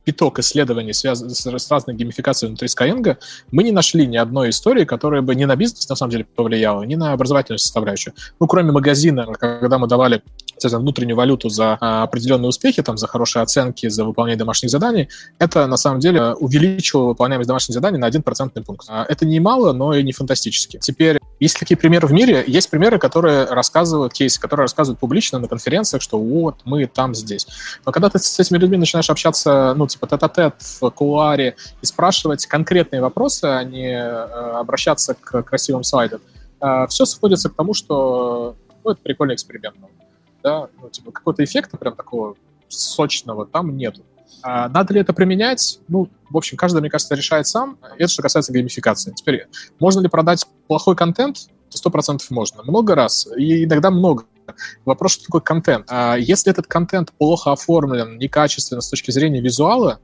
[0.07, 3.17] пяток исследований, связанных с, разной геймификацией внутри Skyeng,
[3.51, 6.83] мы не нашли ни одной истории, которая бы ни на бизнес, на самом деле, повлияла,
[6.83, 8.13] ни на образовательную составляющую.
[8.39, 10.21] Ну, кроме магазина, когда мы давали
[10.57, 15.09] соответственно, внутреннюю валюту за а, определенные успехи, там, за хорошие оценки, за выполнение домашних заданий,
[15.39, 18.87] это, на самом деле, увеличило выполняемость домашних заданий на один процентный пункт.
[18.89, 20.79] А, это не мало, но и не фантастически.
[20.81, 25.47] Теперь, есть такие примеры в мире, есть примеры, которые рассказывают кейсы, которые рассказывают публично на
[25.47, 27.47] конференциях, что вот, мы там, здесь.
[27.85, 32.45] Но когда ты с этими людьми начинаешь общаться, ну, типа, тет-а-тет в кулуаре и спрашивать
[32.45, 36.21] конкретные вопросы, а не э, обращаться к красивым слайдам,
[36.61, 39.75] э, все сводится к тому, что ну, это прикольный эксперимент.
[40.43, 40.67] Да?
[40.81, 42.35] Ну, типа, какого-то эффекта прям такого
[42.67, 44.03] сочного там нету.
[44.43, 45.79] А надо ли это применять?
[45.87, 47.77] Ну, в общем, каждый, мне кажется, решает сам.
[47.97, 49.11] Это что касается геймификации.
[49.11, 49.47] Теперь,
[49.79, 51.47] можно ли продать плохой контент?
[51.69, 52.63] Сто процентов можно.
[52.63, 54.23] Много раз, и иногда много.
[54.85, 55.85] Вопрос, что такое контент.
[55.89, 59.99] А если этот контент плохо оформлен, некачественно с точки зрения визуала,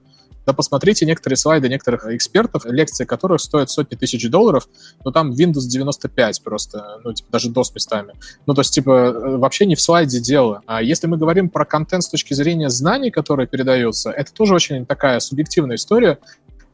[0.46, 4.68] да посмотрите некоторые слайды некоторых экспертов, лекции которых стоят сотни тысяч долларов,
[5.04, 8.14] но там Windows 95 просто, ну, типа, даже DOS местами.
[8.46, 10.62] Ну, то есть, типа, э, вообще не в слайде дело.
[10.66, 14.86] А если мы говорим про контент с точки зрения знаний, которые передаются, это тоже очень
[14.86, 16.20] такая субъективная история,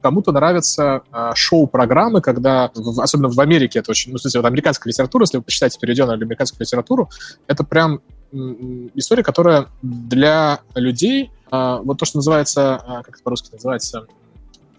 [0.02, 4.48] кому-то нравятся э, шоу-программы, когда, в, особенно в Америке, это очень, ну, в смысле, вот
[4.48, 7.10] американская литература, если вы почитаете переведенную американскую литературу,
[7.48, 8.02] это прям
[8.96, 14.08] история, которая для людей, э, вот то, что называется, э, как это по-русски называется,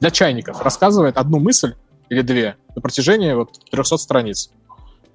[0.01, 1.75] для чайников, рассказывает одну мысль
[2.09, 4.51] или две на протяжении вот 300 страниц.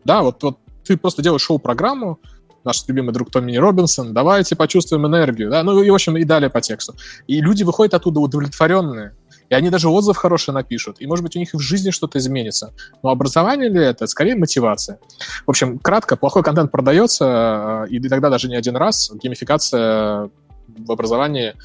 [0.03, 2.20] Да, вот, вот ты просто делаешь шоу-программу,
[2.64, 6.49] наш любимый друг Томми Робинсон, давайте почувствуем энергию, да, ну и, в общем, и далее
[6.49, 6.95] по тексту.
[7.28, 9.14] И люди выходят оттуда удовлетворенные,
[9.50, 12.18] и они даже отзыв хороший напишут, и, может быть, у них и в жизни что-то
[12.18, 12.74] изменится.
[13.04, 14.08] Но образование ли это?
[14.08, 15.00] Скорее, мотивация.
[15.46, 19.12] В общем, кратко, плохой контент продается, и тогда даже не один раз.
[19.22, 20.30] Геймификация
[20.68, 21.56] в образовании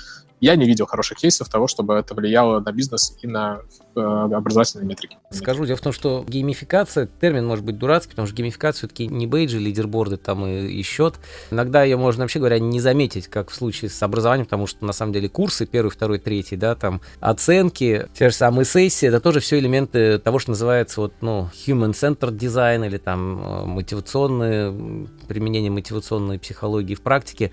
[0.40, 4.86] я не видел хороших кейсов того, чтобы это влияло на бизнес и на э, образовательные
[4.86, 5.18] метрики.
[5.30, 9.26] Скажу, дело в том, что геймификация, термин может быть дурацкий, потому что геймификация все-таки не
[9.26, 11.16] бейджи, лидерборды там и, и счет.
[11.50, 14.92] Иногда ее можно, вообще говоря, не заметить, как в случае с образованием, потому что на
[14.92, 19.40] самом деле курсы, первый, второй, третий, да, там оценки, те же самые сессии, это тоже
[19.40, 24.72] все элементы того, что называется вот, ну, human-centered design или там э, мотивационное,
[25.28, 27.52] применение мотивационной психологии в практике.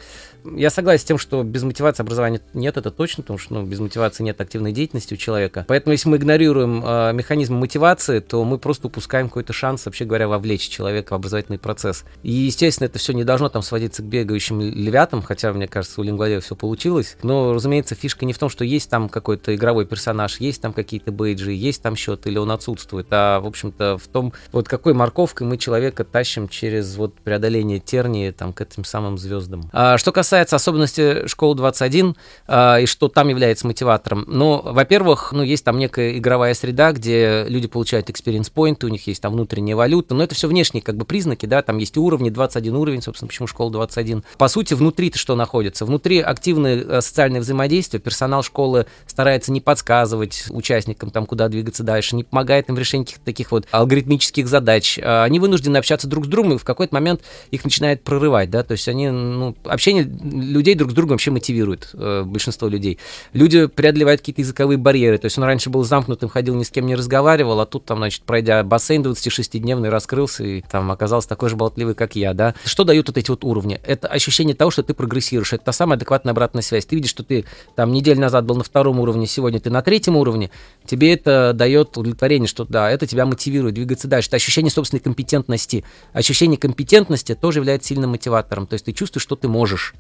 [0.55, 3.79] Я согласен с тем, что без мотивации образования нет это точно, потому что ну, без
[3.79, 5.65] мотивации нет активной деятельности у человека.
[5.67, 10.27] Поэтому, если мы игнорируем э, механизм мотивации, то мы просто упускаем какой-то шанс, вообще говоря,
[10.27, 12.03] вовлечь человека в образовательный процесс.
[12.21, 16.03] И, естественно, это все не должно там сводиться к бегающим львятам, хотя, мне кажется, у
[16.03, 17.15] Лингвалева все получилось.
[17.23, 21.13] Но, разумеется, фишка не в том, что есть там какой-то игровой персонаж, есть там какие-то
[21.13, 25.47] бейджи, есть там счет или он отсутствует, а, в общем-то, в том, вот какой морковкой
[25.47, 29.69] мы человека тащим через вот преодоление тернии там к этим самым звездам.
[29.71, 32.17] А, что касается особенностей школы 21,
[32.47, 34.25] а, и что там является мотиватором.
[34.27, 39.07] Но, во-первых, ну, есть там некая игровая среда, где люди получают experience point, у них
[39.07, 42.29] есть там внутренняя валюта, но это все внешние как бы признаки, да, там есть уровни,
[42.29, 44.23] 21 уровень, собственно, почему школа 21.
[44.37, 45.85] По сути, внутри-то что находится?
[45.85, 52.15] Внутри активное э, социальное взаимодействие, персонал школы старается не подсказывать участникам, там, куда двигаться дальше,
[52.15, 54.99] не помогает им в решении каких-то таких вот алгоритмических задач.
[55.01, 58.63] А, они вынуждены общаться друг с другом, и в какой-то момент их начинает прорывать, да,
[58.63, 62.99] то есть они, ну, общение людей друг с другом вообще мотивирует э, большинство людей.
[63.33, 65.17] Люди преодолевают какие-то языковые барьеры.
[65.17, 67.97] То есть он раньше был замкнутым, ходил, ни с кем не разговаривал, а тут там,
[67.99, 72.55] значит, пройдя бассейн 26-дневный, раскрылся и там оказался такой же болтливый, как я, да.
[72.65, 73.79] Что дают вот эти вот уровни?
[73.85, 75.53] Это ощущение того, что ты прогрессируешь.
[75.53, 76.85] Это та самая адекватная обратная связь.
[76.85, 77.45] Ты видишь, что ты
[77.75, 80.49] там неделю назад был на втором уровне, сегодня ты на третьем уровне.
[80.85, 84.29] Тебе это дает удовлетворение, что да, это тебя мотивирует двигаться дальше.
[84.29, 85.83] Это ощущение собственной компетентности.
[86.13, 88.67] Ощущение компетентности тоже является сильным мотиватором.
[88.67, 89.93] То есть ты чувствуешь, что ты можешь.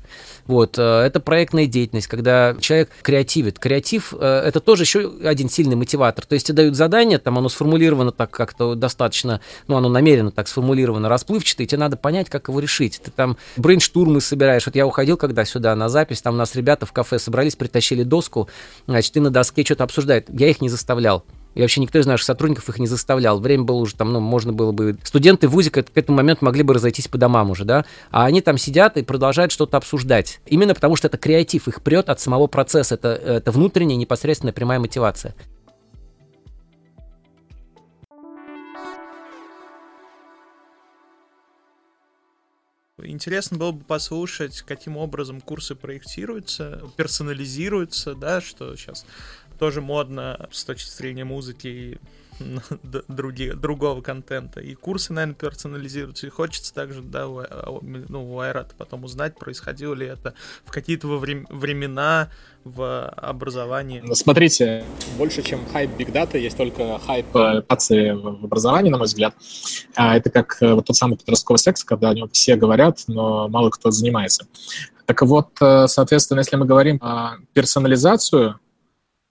[0.45, 0.77] Вот.
[0.77, 3.59] Э, это проектная деятельность, когда человек креативит.
[3.59, 5.96] Креатив э,— это тоже еще один сильный мотиватор.
[5.97, 10.47] То есть тебе дают задание, там оно сформулировано так как-то достаточно, ну, оно намеренно так
[10.47, 13.01] сформулировано, расплывчато, и тебе надо понять, как его решить.
[13.03, 14.65] Ты там брейнштурмы собираешь.
[14.65, 18.03] Вот я уходил когда сюда на запись, там у нас ребята в кафе собрались, притащили
[18.03, 18.49] доску,
[18.87, 20.27] значит, ты на доске что-то обсуждает.
[20.29, 21.23] Я их не заставлял.
[21.57, 23.39] И вообще никто из наших сотрудников их не заставлял.
[23.39, 24.95] Время было уже там, ну, можно было бы...
[25.03, 27.83] Студенты в ВУЗе к, к этому моменту могли бы разойтись по домам уже, да?
[28.11, 30.39] А они там сидят и продолжают что-то обсуждать.
[30.45, 32.93] Именно потому, что это креатив, их прет от самого процесса.
[32.93, 35.33] Это, это внутренняя непосредственная прямая мотивация.
[43.03, 49.05] Интересно было бы послушать, каким образом курсы проектируются, персонализируются, да, что сейчас
[49.59, 51.99] тоже модно с точки зрения музыки
[53.55, 54.59] другого контента.
[54.59, 56.27] И курсы, наверное, персонализируются.
[56.27, 60.33] И хочется также, да, у, а, ну, у Айрата потом узнать, происходило ли это
[60.65, 62.29] в какие-то времена
[62.63, 64.01] в образовании.
[64.03, 64.83] Ну, смотрите,
[65.17, 67.27] больше, чем хайп Big Data, есть только хайп
[67.67, 69.33] пации в образовании, на мой взгляд.
[69.95, 73.47] А это как э, вот тот самый подростковый секс, когда о нем все говорят, но
[73.47, 74.47] мало кто занимается.
[75.05, 78.59] Так вот, э, соответственно, если мы говорим о персонализацию,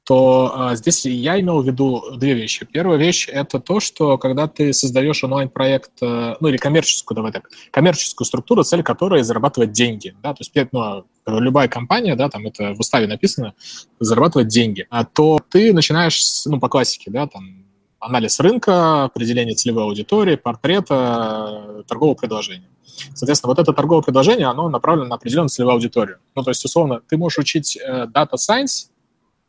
[0.07, 2.65] то а, здесь я имел в виду две вещи.
[2.65, 7.51] Первая вещь— это то, что когда ты создаешь онлайн-проект, э, ну или коммерческую, давай так,
[7.73, 12.73] коммерческую структуру, цель которой— зарабатывать деньги, да, то есть ну, любая компания, да, там это
[12.75, 13.55] в уставе написано,
[13.99, 17.65] зарабатывать деньги, а то ты начинаешь, ну, по классике, да, там,
[17.99, 22.69] анализ рынка, определение целевой аудитории, портрета, торгового предложения.
[23.13, 26.19] Соответственно, вот это торговое предложение, оно направлено на определенную целевую аудиторию.
[26.37, 28.91] Ну, то есть, условно, ты можешь учить э, Data Science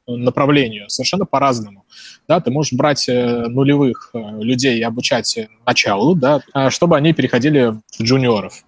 [0.08, 1.86] направлению, совершенно по-разному.
[2.28, 7.76] Да, ты можешь брать э, нулевых э, людей и обучать началу, да, чтобы они переходили
[7.98, 8.64] в джуниоров.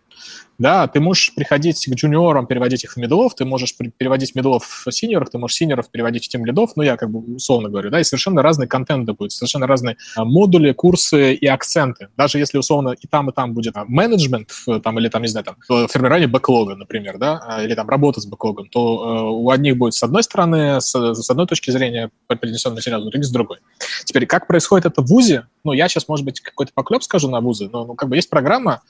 [0.60, 4.92] Да, ты можешь приходить к джуниорам, переводить их в медлов, ты можешь переводить медлов в
[4.92, 8.02] синьоров, ты можешь синьоров переводить в тем лидов, ну, я как бы условно говорю, да,
[8.02, 12.10] и совершенно разный контент будет, совершенно разные а, модули, курсы и акценты.
[12.18, 14.52] Даже если условно и там, и там будет а, менеджмент,
[14.84, 18.26] там, или там, не знаю, там, формирование бэклога, например, да, а, или там работа с
[18.26, 23.08] бэклогом, то у одних будет с одной стороны, с, с одной точки зрения принесен материал,
[23.08, 23.60] у с другой.
[24.04, 27.40] Теперь, как происходит это в ВУЗе, ну, я сейчас, может быть, какой-то поклеп скажу на
[27.40, 28.82] ВУЗы, но ну, как бы есть программа,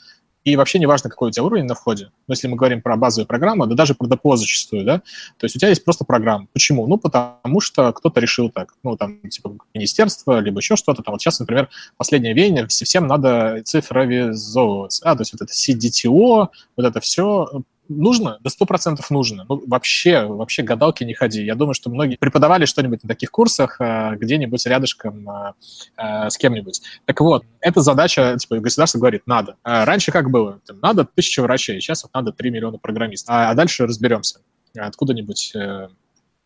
[0.44, 2.12] и вообще не важно, какой у тебя уровень на входе.
[2.28, 5.00] Но если мы говорим про базовые программы, да даже про ДПО зачастую, да,
[5.38, 6.48] то есть у тебя есть просто программа.
[6.54, 6.88] Почему?
[6.88, 8.74] Ну, потому что кто-то решил так.
[8.84, 11.04] Ну, там, типа, министерство, либо еще что-то.
[11.04, 15.10] Там вот сейчас, например, последнее веяние, всем надо цифровизовываться.
[15.10, 18.38] А, то есть вот это CDTO, вот это все нужно?
[18.42, 19.46] Да сто процентов нужно.
[19.50, 21.44] Ну, вообще, вообще гадалки не ходи.
[21.44, 25.54] Я думаю, что многие преподавали что-нибудь на таких курсах э, где-нибудь рядышком э,
[25.98, 26.82] э, с кем-нибудь.
[27.06, 29.56] Так вот, эта задача, типа, государство говорит, надо.
[29.64, 30.60] Раньше как было?
[30.82, 33.34] Надо тысяча врачей, сейчас надо 3 миллиона программистов.
[33.34, 34.40] А, а дальше разберемся.
[34.78, 35.54] Откуда-нибудь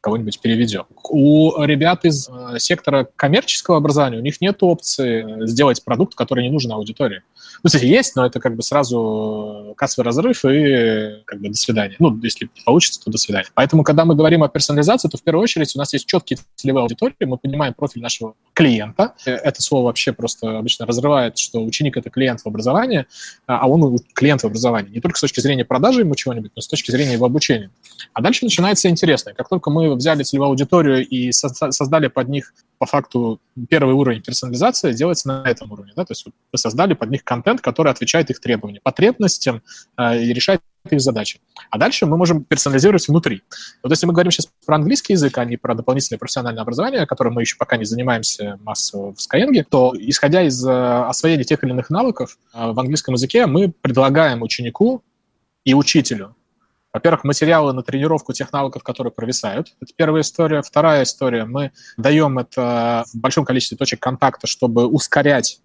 [0.04, 0.84] кого-нибудь переведем.
[1.10, 6.50] У ребят из э, сектора коммерческого образования, у них нет опции сделать продукт, который не
[6.50, 7.22] нужен аудитории.
[7.64, 11.96] Ну, кстати, есть, но это как бы сразу кассовый разрыв и как бы до свидания.
[12.00, 13.48] Ну, если получится, то до свидания.
[13.54, 16.82] Поэтому, когда мы говорим о персонализации, то в первую очередь у нас есть четкие целевые
[16.82, 19.14] аудитории, мы понимаем профиль нашего клиента.
[19.24, 23.06] Это слово вообще просто обычно разрывает, что ученик— это клиент в образовании,
[23.48, 24.96] а он клиент в образовании.
[24.96, 27.72] Не только с точки зрения продажи ему чего-нибудь, но с точки зрения его обучения.
[28.12, 29.34] А дальше начинается интересное.
[29.34, 33.40] Как только мы взяли целевую аудиторию и создали под них по факту
[33.70, 35.94] первый уровень персонализации делается на этом уровне.
[35.96, 36.04] Да?
[36.04, 39.62] То есть вы создали под них контент, который отвечает их требованиям, потребностям
[39.98, 41.40] э, и решает их задачи.
[41.70, 43.42] А дальше мы можем персонализировать внутри.
[43.84, 47.36] Вот если мы говорим сейчас про английский язык, а не про дополнительное профессиональное образование, которым
[47.36, 51.72] мы еще пока не занимаемся массово в Skyeng, то исходя из э, освоения тех или
[51.72, 55.04] иных навыков э, в английском языке, мы предлагаем ученику
[55.64, 56.36] и учителю
[56.94, 59.74] во-первых, материалы на тренировку тех навыков, которые провисают.
[59.82, 60.62] Это первая история.
[60.62, 61.46] Вторая история.
[61.46, 65.60] Мы даем это в большом количестве точек контакта, чтобы ускорять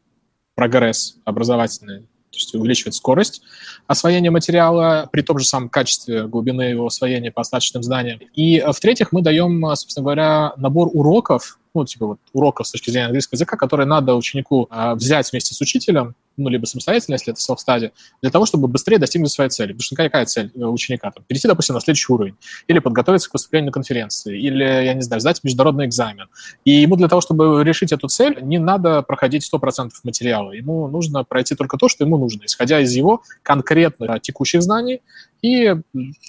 [0.55, 3.43] прогресс образовательный, то есть увеличивать скорость
[3.87, 8.21] освоения материала при том же самом качестве глубины его освоения по остаточным знаниям.
[8.35, 13.07] И, в-третьих, мы даем, собственно говоря, набор уроков, ну, типа вот уроков с точки зрения
[13.07, 17.41] английского языка, которые надо ученику а, взять вместе с учителем, ну, либо самостоятельно, если это
[17.41, 19.73] self-study, для того, чтобы быстрее достигнуть своей цели.
[19.73, 21.11] Потому что какая цель э, ученика?
[21.11, 22.37] Там, перейти, допустим, на следующий уровень,
[22.67, 26.29] или подготовиться к выступлению на конференции, или, я не знаю, сдать международный экзамен.
[26.65, 30.53] И ему для того, чтобы решить эту цель, не надо проходить 100% материала.
[30.53, 35.03] Ему нужно пройти только то, что ему нужно, исходя из его конкретных текущих знаний
[35.43, 35.75] и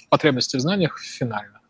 [0.08, 1.60] потребностей в знаниях финально.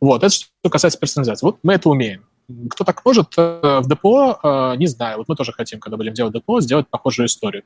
[0.00, 1.46] Вот, это что касается персонализации.
[1.46, 2.24] Вот мы это умеем.
[2.70, 5.18] Кто так может э, в ДПО, э, не знаю.
[5.18, 7.64] Вот мы тоже хотим, когда будем делать ДПО, сделать похожую историю.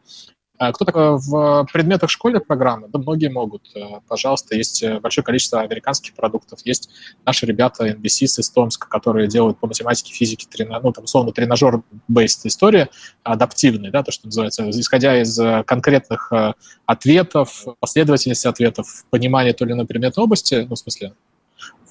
[0.56, 2.88] А кто так в предметах школьной программы?
[2.88, 3.70] Да многие могут.
[3.74, 6.60] Э, пожалуйста, есть большое количество американских продуктов.
[6.64, 6.90] Есть
[7.24, 10.80] наши ребята NBC из Томска, которые делают по математике, физике, трена...
[10.80, 12.88] ну, там, условно, тренажер-бейст история,
[13.22, 16.32] адаптивный, да, то, что называется, исходя из конкретных
[16.86, 21.14] ответов, последовательности ответов, понимания то или иной предметной области, ну, в смысле,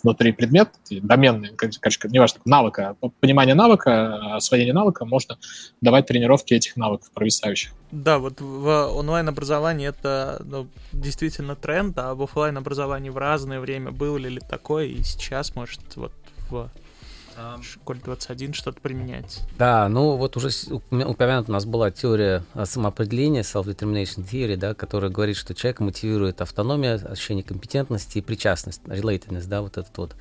[0.03, 5.37] внутри предмет, доменный, короче, неважно, навыка, понимание навыка, освоение навыка, можно
[5.81, 7.71] давать тренировки этих навыков провисающих.
[7.91, 14.17] Да, вот в онлайн-образовании это ну, действительно тренд, а в офлайн-образовании в разное время было
[14.17, 16.11] ли такое, и сейчас, может, вот
[16.49, 16.69] в
[17.61, 19.41] Школе 21 что-то применять.
[19.57, 25.37] Да, ну вот уже упомянуто у нас была теория самоопределения, self-determination theory, да, которая говорит,
[25.37, 30.15] что человека мотивирует автономия, ощущение компетентности и причастность, relatedness, да, вот этот вот.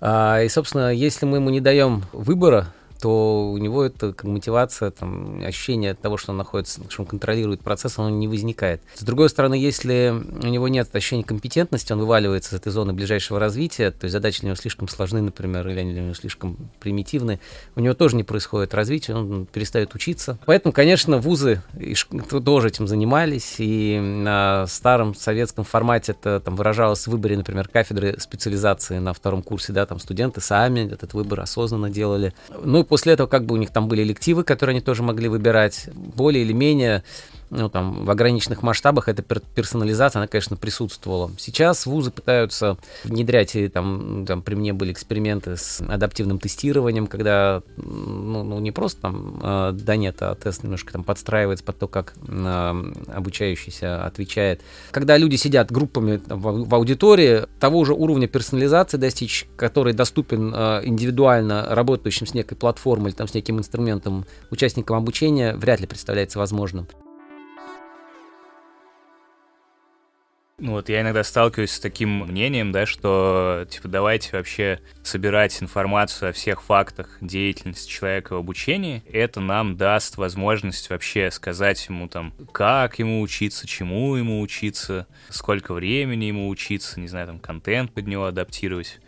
[0.00, 2.72] А, и, собственно, если мы ему не даем выбора,
[3.02, 7.60] то у него это как мотивация, там, ощущение того, что он находится, что он контролирует
[7.60, 8.80] процесс, оно не возникает.
[8.94, 13.40] С другой стороны, если у него нет ощущения компетентности, он вываливается из этой зоны ближайшего
[13.40, 17.40] развития, то есть задачи для него слишком сложны, например, или они для него слишком примитивны,
[17.74, 20.38] у него тоже не происходит развития, он перестает учиться.
[20.46, 21.60] Поэтому, конечно, вузы
[22.44, 28.20] тоже этим занимались, и на старом советском формате это там выражалось в выборе, например, кафедры
[28.20, 32.32] специализации на втором курсе, да, там студенты сами этот выбор осознанно делали.
[32.64, 35.88] Ну После этого как бы у них там были элективы, которые они тоже могли выбирать.
[35.94, 37.04] Более или менее
[37.52, 41.30] ну, там, в ограниченных масштабах эта персонализация, она, конечно, присутствовала.
[41.36, 47.62] Сейчас вузы пытаются внедрять, и там, там при мне были эксперименты с адаптивным тестированием, когда,
[47.76, 51.88] ну, ну не просто там э, да нет, а тест немножко там подстраивается под то,
[51.88, 54.62] как э, обучающийся отвечает.
[54.90, 60.54] Когда люди сидят группами там, в, в аудитории, того же уровня персонализации достичь, который доступен
[60.54, 65.86] э, индивидуально работающим с некой платформой или там с неким инструментом участникам обучения, вряд ли
[65.86, 66.88] представляется возможным.
[70.62, 76.30] Ну вот я иногда сталкиваюсь с таким мнением, да, что типа давайте вообще собирать информацию
[76.30, 79.02] о всех фактах деятельности человека в обучении.
[79.10, 85.74] Это нам даст возможность вообще сказать ему там, как ему учиться, чему ему учиться, сколько
[85.74, 89.00] времени ему учиться, не знаю, там контент под него адаптировать.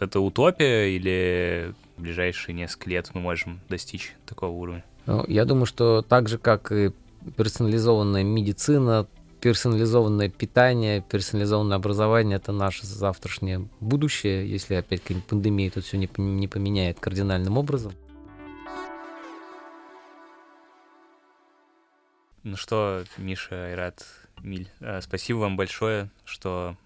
[0.00, 4.84] Это утопия или в ближайшие несколько лет мы можем достичь такого уровня?
[5.04, 6.90] Ну, я думаю, что так же, как и
[7.36, 9.06] персонализованная медицина,
[9.42, 16.08] персонализованное питание, персонализованное образование— это наше завтрашнее будущее, если опять какая-нибудь пандемия тут все не,
[16.16, 17.92] не поменяет кардинальным образом.
[22.44, 24.06] Ну что, Миша, Айрат,
[24.40, 26.76] Миль, э, спасибо вам большое, что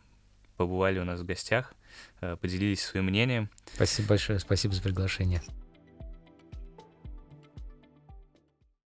[0.57, 1.75] побывали у нас в гостях,
[2.23, 3.51] э, поделились своим мнением.
[3.75, 5.43] Спасибо большое, спасибо за приглашение.